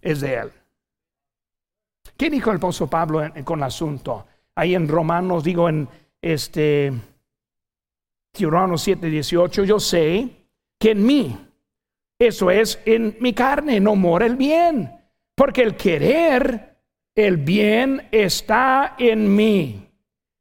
es 0.00 0.20
de 0.20 0.34
Él. 0.34 0.52
¿Qué 2.16 2.28
dijo 2.28 2.50
el 2.50 2.56
apóstol 2.56 2.88
Pablo 2.88 3.22
con 3.44 3.60
el 3.60 3.64
asunto? 3.64 4.26
Ahí 4.56 4.74
en 4.74 4.88
Romanos, 4.88 5.44
digo 5.44 5.68
en 5.68 5.88
este, 6.20 6.92
Romanos 8.36 8.82
7, 8.82 9.06
18, 9.08 9.62
yo 9.62 9.78
sé 9.78 10.28
que 10.76 10.90
en 10.90 11.06
mí, 11.06 11.38
eso 12.18 12.50
es, 12.50 12.80
en 12.84 13.16
mi 13.20 13.32
carne 13.32 13.78
no 13.78 13.94
mora 13.94 14.26
el 14.26 14.34
bien, 14.34 14.97
porque 15.38 15.62
el 15.62 15.74
querer, 15.74 16.76
el 17.14 17.38
bien 17.38 18.08
está 18.12 18.94
en 18.98 19.34
mí, 19.34 19.90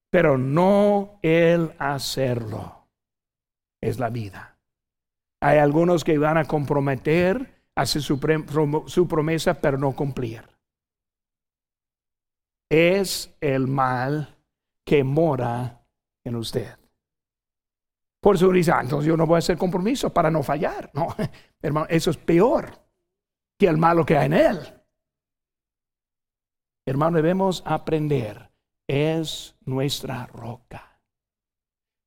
pero 0.10 0.38
no 0.38 1.20
el 1.22 1.72
hacerlo. 1.80 2.90
Es 3.80 3.98
la 3.98 4.10
vida. 4.10 4.58
Hay 5.40 5.60
algunos 5.60 6.04
que 6.04 6.18
van 6.18 6.38
a 6.38 6.44
comprometer, 6.44 7.64
hacer 7.76 8.02
su, 8.02 8.20
su 8.88 9.08
promesa, 9.08 9.62
pero 9.62 9.78
no 9.78 9.96
cumplir 9.96 10.58
es 12.70 13.36
el 13.42 13.68
mal 13.68 14.36
que 14.86 15.04
mora 15.04 15.86
en 16.24 16.36
usted. 16.36 16.78
Por 18.22 18.36
eso 18.36 18.50
dice, 18.52 18.72
ah, 18.72 18.82
entonces 18.82 19.08
yo 19.08 19.16
no 19.16 19.26
voy 19.26 19.36
a 19.36 19.40
hacer 19.40 19.58
compromiso 19.58 20.12
para 20.14 20.30
no 20.30 20.44
fallar. 20.44 20.90
No, 20.94 21.08
hermano, 21.62 21.88
eso 21.90 22.12
es 22.12 22.18
peor 22.18 22.72
que 23.58 23.68
el 23.68 23.78
malo 23.78 24.06
que 24.06 24.18
hay 24.18 24.26
en 24.26 24.34
él. 24.34 24.77
Hermano, 26.88 27.18
debemos 27.18 27.62
aprender, 27.66 28.50
es 28.88 29.56
nuestra 29.66 30.26
roca 30.26 30.98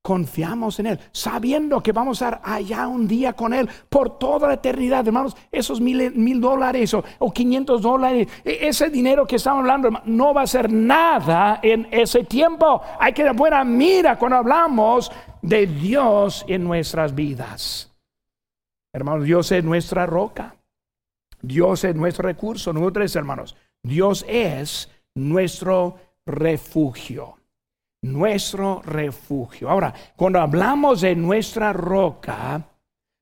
confiamos 0.02 0.80
en 0.80 0.86
Él, 0.86 0.98
sabiendo 1.12 1.80
que 1.82 1.92
vamos 1.92 2.20
a 2.20 2.26
estar 2.26 2.40
allá 2.42 2.88
un 2.88 3.06
día 3.06 3.34
con 3.34 3.54
Él 3.54 3.68
por 3.88 4.18
toda 4.18 4.48
la 4.48 4.54
eternidad, 4.54 5.06
hermanos, 5.06 5.36
esos 5.52 5.80
mil, 5.80 6.12
mil 6.14 6.40
dólares 6.40 6.92
o, 6.94 7.04
o, 7.18 7.32
500 7.32 7.80
dólares, 7.80 8.28
e, 8.44 8.66
ese 8.68 8.90
dinero 8.90 9.26
que 9.26 9.36
estamos 9.36 9.60
hablando, 9.60 9.90
no 10.06 10.34
va 10.34 10.42
a 10.42 10.46
ser 10.46 10.72
nada 10.72 11.60
en 11.62 11.86
ese 11.90 12.24
tiempo. 12.24 12.82
Hay 12.98 13.12
que 13.12 13.22
dar 13.22 13.36
buena 13.36 13.62
mira 13.62 14.18
cuando 14.18 14.38
hablamos 14.38 15.12
de 15.42 15.66
Dios 15.66 16.44
en 16.48 16.64
nuestras 16.64 17.14
vidas. 17.14 17.92
Hermanos, 18.92 19.24
Dios 19.24 19.52
es 19.52 19.62
nuestra 19.62 20.06
roca. 20.06 20.56
Dios 21.40 21.84
es 21.84 21.94
nuestro 21.94 22.26
recurso. 22.26 22.72
Número 22.72 22.92
tres, 22.92 23.14
hermanos. 23.14 23.54
Dios 23.82 24.24
es 24.28 24.90
nuestro 25.14 25.98
refugio 26.26 27.40
nuestro 28.02 28.80
refugio. 28.82 29.68
Ahora, 29.68 29.94
cuando 30.16 30.40
hablamos 30.40 31.02
de 31.02 31.14
nuestra 31.14 31.72
roca, 31.72 32.66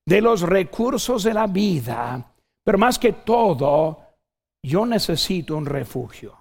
de 0.05 0.21
los 0.21 0.41
recursos 0.41 1.23
de 1.23 1.33
la 1.33 1.47
vida, 1.47 2.31
pero 2.63 2.77
más 2.77 2.97
que 2.97 3.13
todo, 3.13 3.99
yo 4.63 4.85
necesito 4.85 5.55
un 5.55 5.65
refugio. 5.65 6.37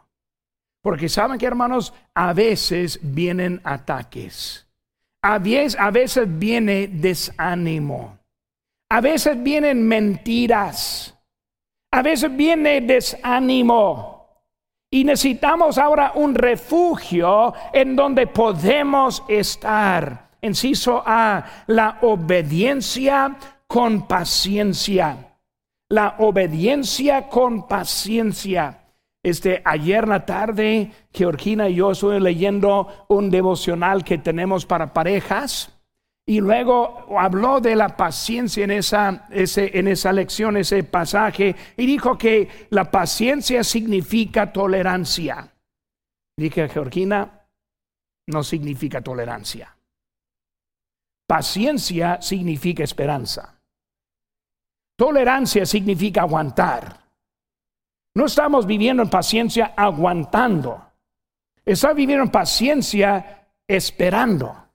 Porque 0.83 1.09
saben 1.09 1.39
que 1.39 1.47
hermanos, 1.47 1.93
a 2.15 2.33
veces 2.33 3.01
vienen 3.03 3.61
ataques. 3.65 4.67
A 5.23 5.39
veces, 5.39 5.79
a 5.79 5.91
veces 5.91 6.39
viene 6.39 6.89
desánimo. 6.89 8.19
A 8.89 9.01
veces 9.01 9.43
vienen 9.43 9.87
mentiras. 9.87 11.18
A 11.99 12.03
veces 12.03 12.37
viene 12.37 12.81
desánimo. 12.81 14.45
Y 14.89 15.03
necesitamos 15.03 15.79
ahora 15.79 16.13
un 16.15 16.33
refugio 16.33 17.53
en 17.73 17.97
donde 17.97 18.29
podemos 18.29 19.25
estar. 19.27 20.29
Enciso 20.41 21.03
A, 21.05 21.45
la 21.67 21.99
obediencia 22.03 23.37
con 23.67 24.07
paciencia. 24.07 25.39
La 25.89 26.15
obediencia 26.21 27.29
con 27.29 27.67
paciencia. 27.67 28.79
Este, 29.21 29.61
ayer 29.65 30.05
en 30.05 30.11
la 30.11 30.25
tarde, 30.25 30.93
Georgina 31.13 31.69
y 31.69 31.75
yo 31.75 31.91
estuve 31.91 32.21
leyendo 32.21 33.07
un 33.09 33.29
devocional 33.29 34.05
que 34.05 34.19
tenemos 34.19 34.65
para 34.65 34.93
parejas. 34.93 35.77
Y 36.29 36.43
luego 36.43 37.07
habló 37.19 37.59
de 37.59 37.75
la 37.75 37.97
paciencia 37.97 38.63
en 38.63 38.71
esa, 38.71 39.29
en 39.31 39.89
esa 39.89 40.13
lección, 40.13 40.59
ese 40.59 40.85
pasaje, 40.85 41.57
y 41.75 41.87
dijo 41.87 42.19
que 42.19 42.67
la 42.69 42.91
paciencia 42.91 43.65
significa 43.65 44.53
tolerancia. 44.53 45.51
Dije, 46.37 46.69
Georgina, 46.69 47.49
no 48.27 48.43
significa 48.43 49.01
tolerancia. 49.01 49.75
Paciencia 51.27 52.21
significa 52.21 52.85
esperanza. 52.85 53.59
Tolerancia 54.99 55.65
significa 55.65 56.21
aguantar. 56.21 57.07
No 58.15 58.27
estamos 58.27 58.67
viviendo 58.67 59.03
en 59.03 59.09
paciencia 59.09 59.73
aguantando. 59.75 60.93
Estamos 61.65 61.97
viviendo 61.97 62.25
en 62.25 62.31
paciencia 62.31 63.49
esperando 63.67 64.68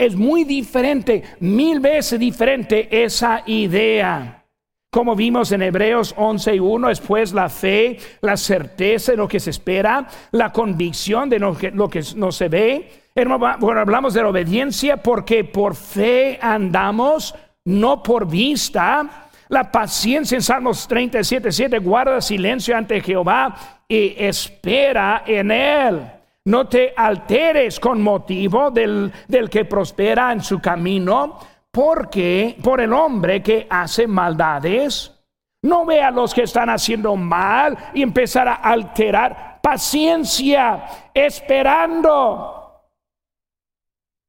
Es 0.00 0.16
muy 0.16 0.44
diferente, 0.44 1.22
mil 1.40 1.78
veces 1.78 2.18
diferente 2.18 2.88
esa 3.04 3.42
idea. 3.44 4.46
Como 4.90 5.14
vimos 5.14 5.52
en 5.52 5.60
Hebreos 5.60 6.16
11.1, 6.16 6.88
después 6.88 7.34
la 7.34 7.50
fe, 7.50 7.98
la 8.22 8.38
certeza 8.38 9.12
de 9.12 9.18
lo 9.18 9.28
que 9.28 9.38
se 9.38 9.50
espera, 9.50 10.08
la 10.30 10.54
convicción 10.54 11.28
de 11.28 11.38
lo 11.38 11.54
que, 11.54 11.70
no 12.16 12.32
se 12.32 12.48
ve. 12.48 13.10
Bueno, 13.14 13.78
hablamos 13.78 14.14
de 14.14 14.22
la 14.22 14.30
obediencia 14.30 14.96
porque 14.96 15.44
por 15.44 15.76
fe 15.76 16.38
andamos, 16.40 17.34
no 17.66 18.02
por 18.02 18.26
vista. 18.26 19.28
La 19.48 19.70
paciencia 19.70 20.34
en 20.34 20.40
Salmos 20.40 20.88
37.7 20.88 21.78
guarda 21.82 22.22
silencio 22.22 22.74
ante 22.74 23.02
Jehová 23.02 23.84
y 23.86 24.14
espera 24.16 25.24
en 25.26 25.50
él. 25.50 26.19
No 26.50 26.66
te 26.66 26.92
alteres 26.96 27.78
con 27.78 28.02
motivo 28.02 28.72
del, 28.72 29.12
del 29.28 29.48
que 29.48 29.64
prospera 29.66 30.32
en 30.32 30.42
su 30.42 30.60
camino 30.60 31.38
porque 31.70 32.58
por 32.60 32.80
el 32.80 32.92
hombre 32.92 33.40
que 33.40 33.68
hace 33.70 34.08
maldades, 34.08 35.16
no 35.62 35.86
ve 35.86 36.02
a 36.02 36.10
los 36.10 36.34
que 36.34 36.42
están 36.42 36.68
haciendo 36.68 37.14
mal 37.14 37.78
y 37.94 38.02
empezar 38.02 38.48
a 38.48 38.54
alterar. 38.54 39.60
Paciencia, 39.62 41.12
esperando. 41.14 42.90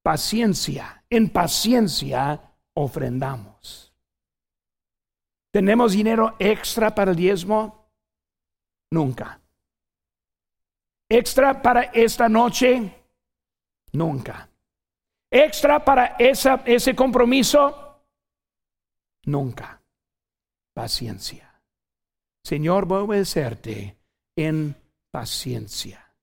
Paciencia, 0.03 1.03
en 1.09 1.27
paciencia 1.29 2.39
ofrendamos. 2.75 3.95
¿Tenemos 5.51 5.93
dinero 5.93 6.35
extra 6.37 6.93
para 6.93 7.09
el 7.09 7.17
diezmo? 7.17 7.89
Nunca. 8.91 9.40
¿Extra 11.11 11.61
para 11.61 11.83
esta 11.93 12.29
noche? 12.29 12.91
Nunca 13.93 14.51
extra 15.31 15.83
para 15.83 16.17
esa, 16.19 16.61
ese 16.65 16.93
compromiso? 16.93 18.03
Nunca. 19.25 19.81
Paciencia. 20.73 21.61
Señor, 22.43 22.85
voy 22.85 22.99
a 22.99 23.03
obedecerte 23.03 23.97
en 24.35 24.75
paciencia, 25.11 26.15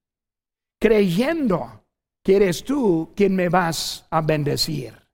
creyendo 0.80 1.84
que 2.24 2.36
eres 2.36 2.64
tú 2.64 3.12
quien 3.14 3.36
me 3.36 3.48
vas 3.48 4.06
a 4.10 4.20
bendecir. 4.20 5.07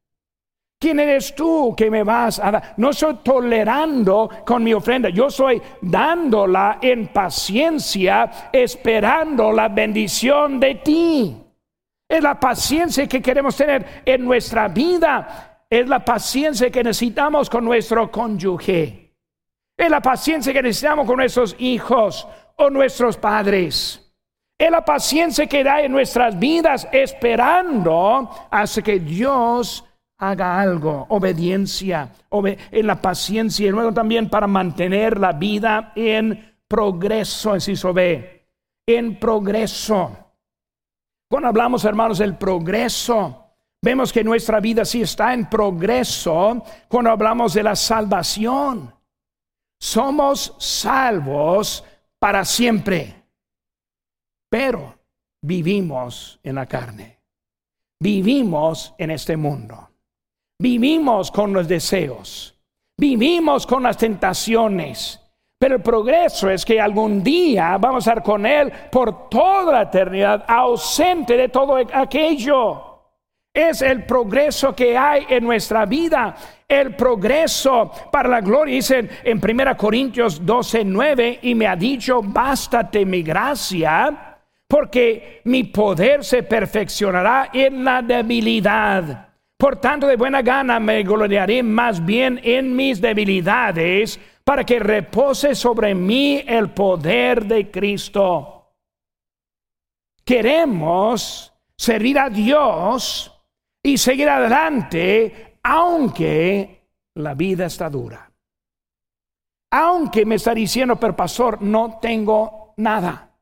¿Quién 0.85 1.01
eres 1.01 1.35
tú 1.35 1.75
que 1.75 1.91
me 1.91 2.03
vas 2.03 2.39
a 2.39 2.51
dar? 2.51 2.75
No 2.77 2.91
estoy 2.91 3.15
tolerando 3.23 4.29
con 4.45 4.63
mi 4.63 4.75
ofrenda, 4.75 5.09
yo 5.09 5.29
estoy 5.29 5.63
dándola 5.81 6.79
en 6.83 7.07
paciencia, 7.07 8.51
esperando 8.53 9.51
la 9.51 9.69
bendición 9.69 10.61
de 10.61 10.75
ti. 10.75 11.37
Es 12.07 12.23
la 12.23 12.39
paciencia 12.39 13.07
que 13.07 13.23
queremos 13.23 13.57
tener 13.57 14.03
en 14.05 14.27
nuestra 14.27 14.69
vida. 14.69 15.65
Es 15.71 15.89
la 15.89 16.05
paciencia 16.05 16.71
que 16.71 16.85
necesitamos 16.85 17.49
con 17.49 17.65
nuestro 17.65 18.11
cónyuge. 18.11 19.15
Es 19.75 19.89
la 19.89 20.03
paciencia 20.03 20.53
que 20.53 20.61
necesitamos 20.61 21.07
con 21.07 21.17
nuestros 21.17 21.57
hijos 21.61 22.29
o 22.57 22.69
nuestros 22.69 23.17
padres. 23.17 24.15
Es 24.59 24.71
la 24.71 24.85
paciencia 24.85 25.47
que 25.47 25.65
da 25.65 25.81
en 25.81 25.93
nuestras 25.93 26.39
vidas 26.39 26.87
esperando 26.93 28.29
hasta 28.51 28.83
que 28.83 29.01
Dios 29.01 29.83
haga 30.31 30.61
algo. 30.61 31.07
Obediencia, 31.11 32.11
en 32.31 32.87
la 32.87 33.01
paciencia 33.01 33.67
y 33.67 33.71
luego 33.71 33.93
también 33.93 34.29
para 34.29 34.47
mantener 34.47 35.19
la 35.19 35.33
vida 35.33 35.93
en 35.95 36.57
progreso, 36.67 37.53
así 37.53 37.77
se 37.77 37.93
ve, 37.93 38.49
en 38.87 39.19
progreso. 39.19 40.17
Cuando 41.31 41.49
hablamos, 41.49 41.85
hermanos, 41.85 42.19
del 42.19 42.37
progreso, 42.37 43.45
vemos 43.83 44.13
que 44.13 44.25
nuestra 44.25 44.61
vida 44.61 44.85
sí 44.85 45.03
está 45.03 45.35
en 45.35 45.49
progreso 45.49 46.63
cuando 46.89 47.11
hablamos 47.11 47.55
de 47.55 47.63
la 47.63 47.77
salvación. 47.77 48.95
Somos 49.81 50.55
salvos 50.59 51.85
para 52.19 52.45
siempre, 52.45 53.25
pero 54.49 54.99
vivimos 55.43 56.41
en 56.43 56.55
la 56.55 56.67
carne. 56.67 57.21
Vivimos 58.01 58.95
en 58.99 59.11
este 59.11 59.37
mundo. 59.37 59.94
Vivimos 60.59 61.31
con 61.31 61.53
los 61.53 61.67
deseos. 61.67 62.55
Vivimos 62.97 63.67
con 63.67 63.83
las 63.83 63.97
tentaciones. 63.97 65.21
Pero 65.59 65.77
el 65.77 65.83
progreso 65.83 66.51
es 66.51 66.65
que 66.65 66.81
algún 66.81 67.23
día 67.23 67.79
vamos 67.79 68.07
a 68.07 68.11
estar 68.11 68.23
con 68.23 68.45
Él 68.45 68.71
por 68.91 69.29
toda 69.29 69.73
la 69.73 69.83
eternidad, 69.83 70.45
ausente 70.47 71.37
de 71.37 71.49
todo 71.49 71.77
aquello. 71.77 72.95
Es 73.53 73.83
el 73.83 74.05
progreso 74.05 74.75
que 74.75 74.97
hay 74.97 75.27
en 75.29 75.45
nuestra 75.45 75.87
vida, 75.87 76.35
el 76.69 76.95
progreso 76.95 77.91
para 78.13 78.29
la 78.29 78.41
gloria. 78.41 78.75
Dice 78.75 79.09
en 79.23 79.41
1 79.43 79.77
Corintios 79.77 80.45
12, 80.45 80.85
9, 80.85 81.39
y 81.43 81.55
me 81.55 81.67
ha 81.67 81.77
dicho, 81.77 82.21
bástate 82.23 83.07
mi 83.07 83.23
gracia, 83.23 84.39
porque 84.69 85.41
mi 85.45 85.65
poder 85.65 86.25
se 86.25 86.43
perfeccionará 86.43 87.51
en 87.53 87.85
la 87.85 88.03
debilidad. 88.03 89.34
Por 89.57 89.81
tanto, 89.81 90.07
de 90.07 90.17
buena 90.17 90.43
gana 90.43 90.81
me 90.81 91.03
gloriaré 91.03 91.63
más 91.63 92.05
bien 92.05 92.41
en 92.43 92.75
mis 92.75 93.01
debilidades 93.01 94.19
para 94.43 94.65
que 94.65 94.79
repose 94.79 95.55
sobre 95.55 95.95
mí 95.95 96.43
el 96.47 96.71
poder 96.71 97.45
de 97.47 97.71
Cristo. 97.71 98.73
Queremos 100.25 101.53
servir 101.77 102.19
a 102.19 102.29
Dios 102.31 103.33
y 103.83 103.99
seguir 103.99 104.29
adelante 104.29 105.59
aunque 105.63 106.91
la 107.15 107.35
vida 107.35 107.67
está 107.67 107.89
dura. 107.89 108.31
Aunque 109.71 110.25
me 110.25 110.37
está 110.37 110.55
diciendo, 110.55 110.97
pero 110.97 111.17
pastor, 111.17 111.61
no 111.63 111.99
tengo 112.01 112.75
nada. 112.77 113.34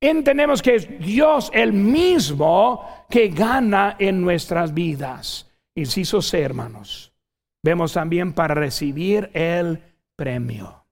Entendemos 0.00 0.62
que 0.62 0.76
es 0.76 0.98
Dios 1.00 1.50
el 1.52 1.72
mismo 1.72 3.06
que 3.10 3.28
gana 3.28 3.96
en 3.98 4.20
nuestras 4.20 4.72
vidas. 4.72 5.50
Inciso 5.74 6.22
C, 6.22 6.40
hermanos. 6.40 7.12
Vemos 7.62 7.92
también 7.92 8.32
para 8.32 8.54
recibir 8.54 9.30
el 9.32 9.82
premio. 10.14 10.84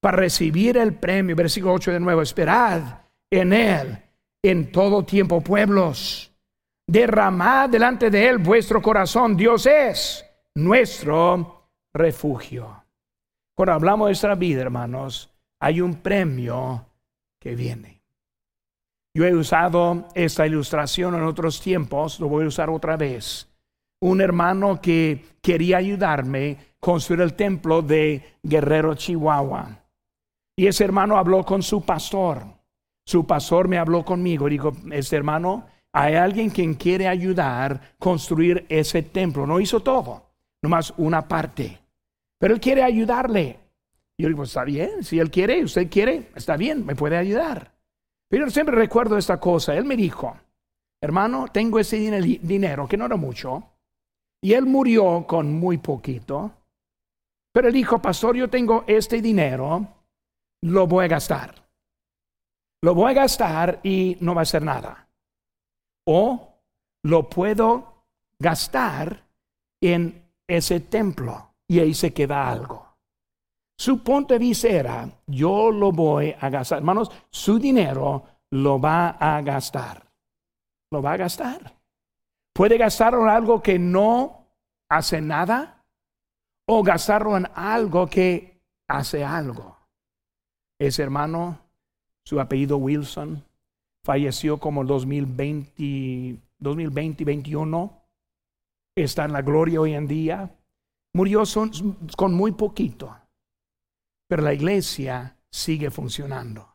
Para 0.00 0.16
recibir 0.16 0.76
el 0.76 0.94
premio, 0.94 1.36
versículo 1.36 1.74
8 1.74 1.92
de 1.92 2.00
nuevo, 2.00 2.22
esperad 2.22 3.02
en 3.30 3.52
Él 3.52 4.02
en 4.42 4.72
todo 4.72 5.04
tiempo, 5.04 5.40
pueblos. 5.40 6.32
Derramad 6.86 7.70
delante 7.70 8.10
de 8.10 8.28
Él 8.28 8.38
vuestro 8.38 8.82
corazón. 8.82 9.36
Dios 9.36 9.66
es 9.66 10.24
nuestro 10.56 11.68
refugio. 11.94 12.84
Cuando 13.54 13.74
hablamos 13.74 14.06
de 14.06 14.10
nuestra 14.10 14.34
vida, 14.34 14.62
hermanos, 14.62 15.32
hay 15.60 15.80
un 15.80 15.94
premio 15.96 16.86
que 17.38 17.54
viene. 17.54 17.91
Yo 19.14 19.26
he 19.26 19.34
usado 19.34 20.08
esta 20.14 20.46
ilustración 20.46 21.14
en 21.14 21.24
otros 21.24 21.60
tiempos, 21.60 22.18
lo 22.18 22.28
voy 22.28 22.44
a 22.44 22.48
usar 22.48 22.70
otra 22.70 22.96
vez. 22.96 23.48
Un 24.00 24.20
hermano 24.20 24.80
que 24.80 25.24
quería 25.42 25.76
ayudarme 25.76 26.56
construir 26.80 27.20
el 27.20 27.34
templo 27.34 27.82
de 27.82 28.36
Guerrero, 28.42 28.94
Chihuahua. 28.94 29.82
Y 30.56 30.66
ese 30.66 30.84
hermano 30.84 31.18
habló 31.18 31.44
con 31.44 31.62
su 31.62 31.82
pastor. 31.82 32.42
Su 33.04 33.26
pastor 33.26 33.68
me 33.68 33.78
habló 33.78 34.04
conmigo 34.04 34.48
dijo, 34.48 34.72
este 34.90 35.16
hermano, 35.16 35.66
hay 35.92 36.14
alguien 36.14 36.50
quien 36.50 36.74
quiere 36.74 37.06
ayudar 37.06 37.72
a 37.72 37.80
construir 37.98 38.64
ese 38.68 39.02
templo. 39.02 39.46
No 39.46 39.60
hizo 39.60 39.80
todo, 39.80 40.30
nomás 40.62 40.94
una 40.96 41.28
parte. 41.28 41.78
Pero 42.38 42.54
él 42.54 42.60
quiere 42.60 42.82
ayudarle. 42.82 43.58
Yo 44.16 44.28
digo, 44.28 44.44
está 44.44 44.64
bien, 44.64 45.04
si 45.04 45.18
él 45.18 45.30
quiere, 45.30 45.62
usted 45.62 45.88
quiere, 45.90 46.30
está 46.34 46.56
bien, 46.56 46.86
me 46.86 46.96
puede 46.96 47.16
ayudar. 47.16 47.71
Pero 48.32 48.48
siempre 48.48 48.74
recuerdo 48.74 49.18
esta 49.18 49.38
cosa. 49.38 49.76
Él 49.76 49.84
me 49.84 49.94
dijo, 49.94 50.34
hermano, 51.02 51.48
tengo 51.52 51.78
ese 51.78 51.98
dinero, 51.98 52.88
que 52.88 52.96
no 52.96 53.04
era 53.04 53.16
mucho, 53.16 53.62
y 54.42 54.54
él 54.54 54.64
murió 54.64 55.26
con 55.26 55.52
muy 55.52 55.76
poquito. 55.76 56.50
Pero 57.52 57.68
él 57.68 57.74
dijo, 57.74 58.00
pastor, 58.00 58.34
yo 58.34 58.48
tengo 58.48 58.84
este 58.86 59.20
dinero, 59.20 59.86
lo 60.62 60.86
voy 60.86 61.04
a 61.04 61.08
gastar. 61.08 61.62
Lo 62.82 62.94
voy 62.94 63.10
a 63.10 63.16
gastar 63.16 63.80
y 63.82 64.16
no 64.20 64.34
va 64.34 64.40
a 64.40 64.46
ser 64.46 64.62
nada. 64.62 65.06
O 66.06 66.54
lo 67.02 67.28
puedo 67.28 68.06
gastar 68.38 69.26
en 69.78 70.26
ese 70.48 70.80
templo 70.80 71.50
y 71.68 71.80
ahí 71.80 71.92
se 71.92 72.14
queda 72.14 72.50
algo. 72.50 72.92
Su 73.82 74.00
punto 74.00 74.34
de 74.34 74.38
vista 74.38 74.68
era, 74.68 75.10
yo 75.26 75.72
lo 75.72 75.90
voy 75.90 76.32
a 76.38 76.50
gastar. 76.50 76.78
Hermanos, 76.78 77.10
su 77.30 77.58
dinero 77.58 78.22
lo 78.52 78.78
va 78.78 79.08
a 79.08 79.40
gastar. 79.40 80.06
Lo 80.90 81.00
va 81.00 81.12
a 81.12 81.16
gastar. 81.16 81.74
Puede 82.52 82.76
gastarlo 82.76 83.22
en 83.22 83.30
algo 83.30 83.62
que 83.62 83.78
no 83.78 84.46
hace 84.90 85.22
nada 85.22 85.82
o 86.66 86.82
gastarlo 86.82 87.36
en 87.36 87.48
algo 87.54 88.06
que 88.08 88.60
hace 88.88 89.24
algo. 89.24 89.78
Ese 90.78 91.02
hermano, 91.02 91.60
su 92.26 92.38
apellido 92.40 92.76
Wilson, 92.76 93.42
falleció 94.04 94.58
como 94.58 94.84
2020, 94.84 96.38
2020 96.58 97.24
21 97.24 98.02
está 98.94 99.24
en 99.24 99.32
la 99.32 99.40
gloria 99.40 99.80
hoy 99.80 99.94
en 99.94 100.06
día. 100.06 100.54
Murió 101.14 101.44
con 102.18 102.34
muy 102.34 102.52
poquito, 102.52 103.16
pero 104.28 104.42
la 104.42 104.52
iglesia 104.52 105.38
sigue 105.50 105.90
funcionando. 105.90 106.71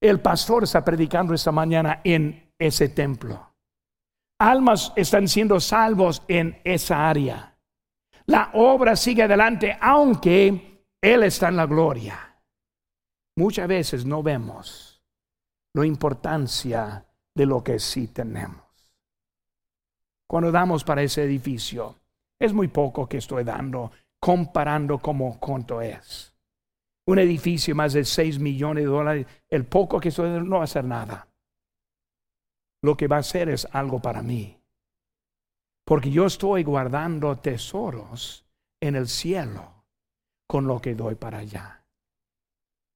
El 0.00 0.20
pastor 0.20 0.64
está 0.64 0.84
predicando 0.84 1.32
esta 1.34 1.52
mañana 1.52 2.00
en 2.04 2.52
ese 2.58 2.88
templo. 2.90 3.54
Almas 4.38 4.92
están 4.96 5.28
siendo 5.28 5.58
salvos 5.60 6.22
en 6.28 6.60
esa 6.64 7.08
área. 7.08 7.58
La 8.26 8.50
obra 8.54 8.96
sigue 8.96 9.22
adelante 9.22 9.76
aunque 9.80 10.84
Él 11.00 11.22
está 11.22 11.48
en 11.48 11.56
la 11.56 11.66
gloria. 11.66 12.42
Muchas 13.36 13.68
veces 13.68 14.04
no 14.04 14.22
vemos 14.22 15.02
la 15.74 15.86
importancia 15.86 17.06
de 17.34 17.46
lo 17.46 17.62
que 17.62 17.78
sí 17.78 18.08
tenemos. 18.08 18.62
Cuando 20.28 20.50
damos 20.50 20.84
para 20.84 21.02
ese 21.02 21.22
edificio, 21.22 21.96
es 22.38 22.52
muy 22.52 22.68
poco 22.68 23.08
que 23.08 23.18
estoy 23.18 23.44
dando 23.44 23.92
comparando 24.20 24.98
como 24.98 25.38
cuánto 25.38 25.80
es. 25.80 26.35
Un 27.06 27.18
edificio 27.18 27.74
más 27.74 27.92
de 27.92 28.04
6 28.04 28.38
millones 28.40 28.84
de 28.84 28.90
dólares, 28.90 29.26
el 29.48 29.64
poco 29.64 30.00
que 30.00 30.08
estoy 30.08 30.28
no 30.42 30.56
va 30.56 30.62
a 30.62 30.64
hacer 30.64 30.84
nada. 30.84 31.28
Lo 32.82 32.96
que 32.96 33.06
va 33.06 33.16
a 33.16 33.20
hacer 33.20 33.48
es 33.48 33.66
algo 33.72 34.00
para 34.00 34.22
mí. 34.22 34.60
Porque 35.84 36.10
yo 36.10 36.26
estoy 36.26 36.64
guardando 36.64 37.36
tesoros 37.38 38.44
en 38.80 38.96
el 38.96 39.06
cielo 39.08 39.84
con 40.48 40.66
lo 40.66 40.80
que 40.80 40.94
doy 40.94 41.14
para 41.14 41.38
allá. 41.38 41.84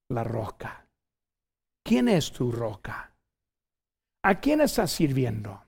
La 0.09 0.25
roca. 0.25 0.87
¿Quién 1.85 2.09
es 2.09 2.33
tu 2.33 2.51
roca? 2.51 3.13
¿A 4.23 4.41
quién 4.41 4.61
estás 4.61 4.91
sirviendo? 4.91 5.65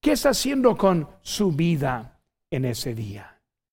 ¿Qué 0.00 0.12
está 0.12 0.30
haciendo 0.30 0.76
con 0.76 1.08
su 1.22 1.52
vida 1.52 2.20
en 2.50 2.66
ese 2.66 2.94
día? 2.94 3.35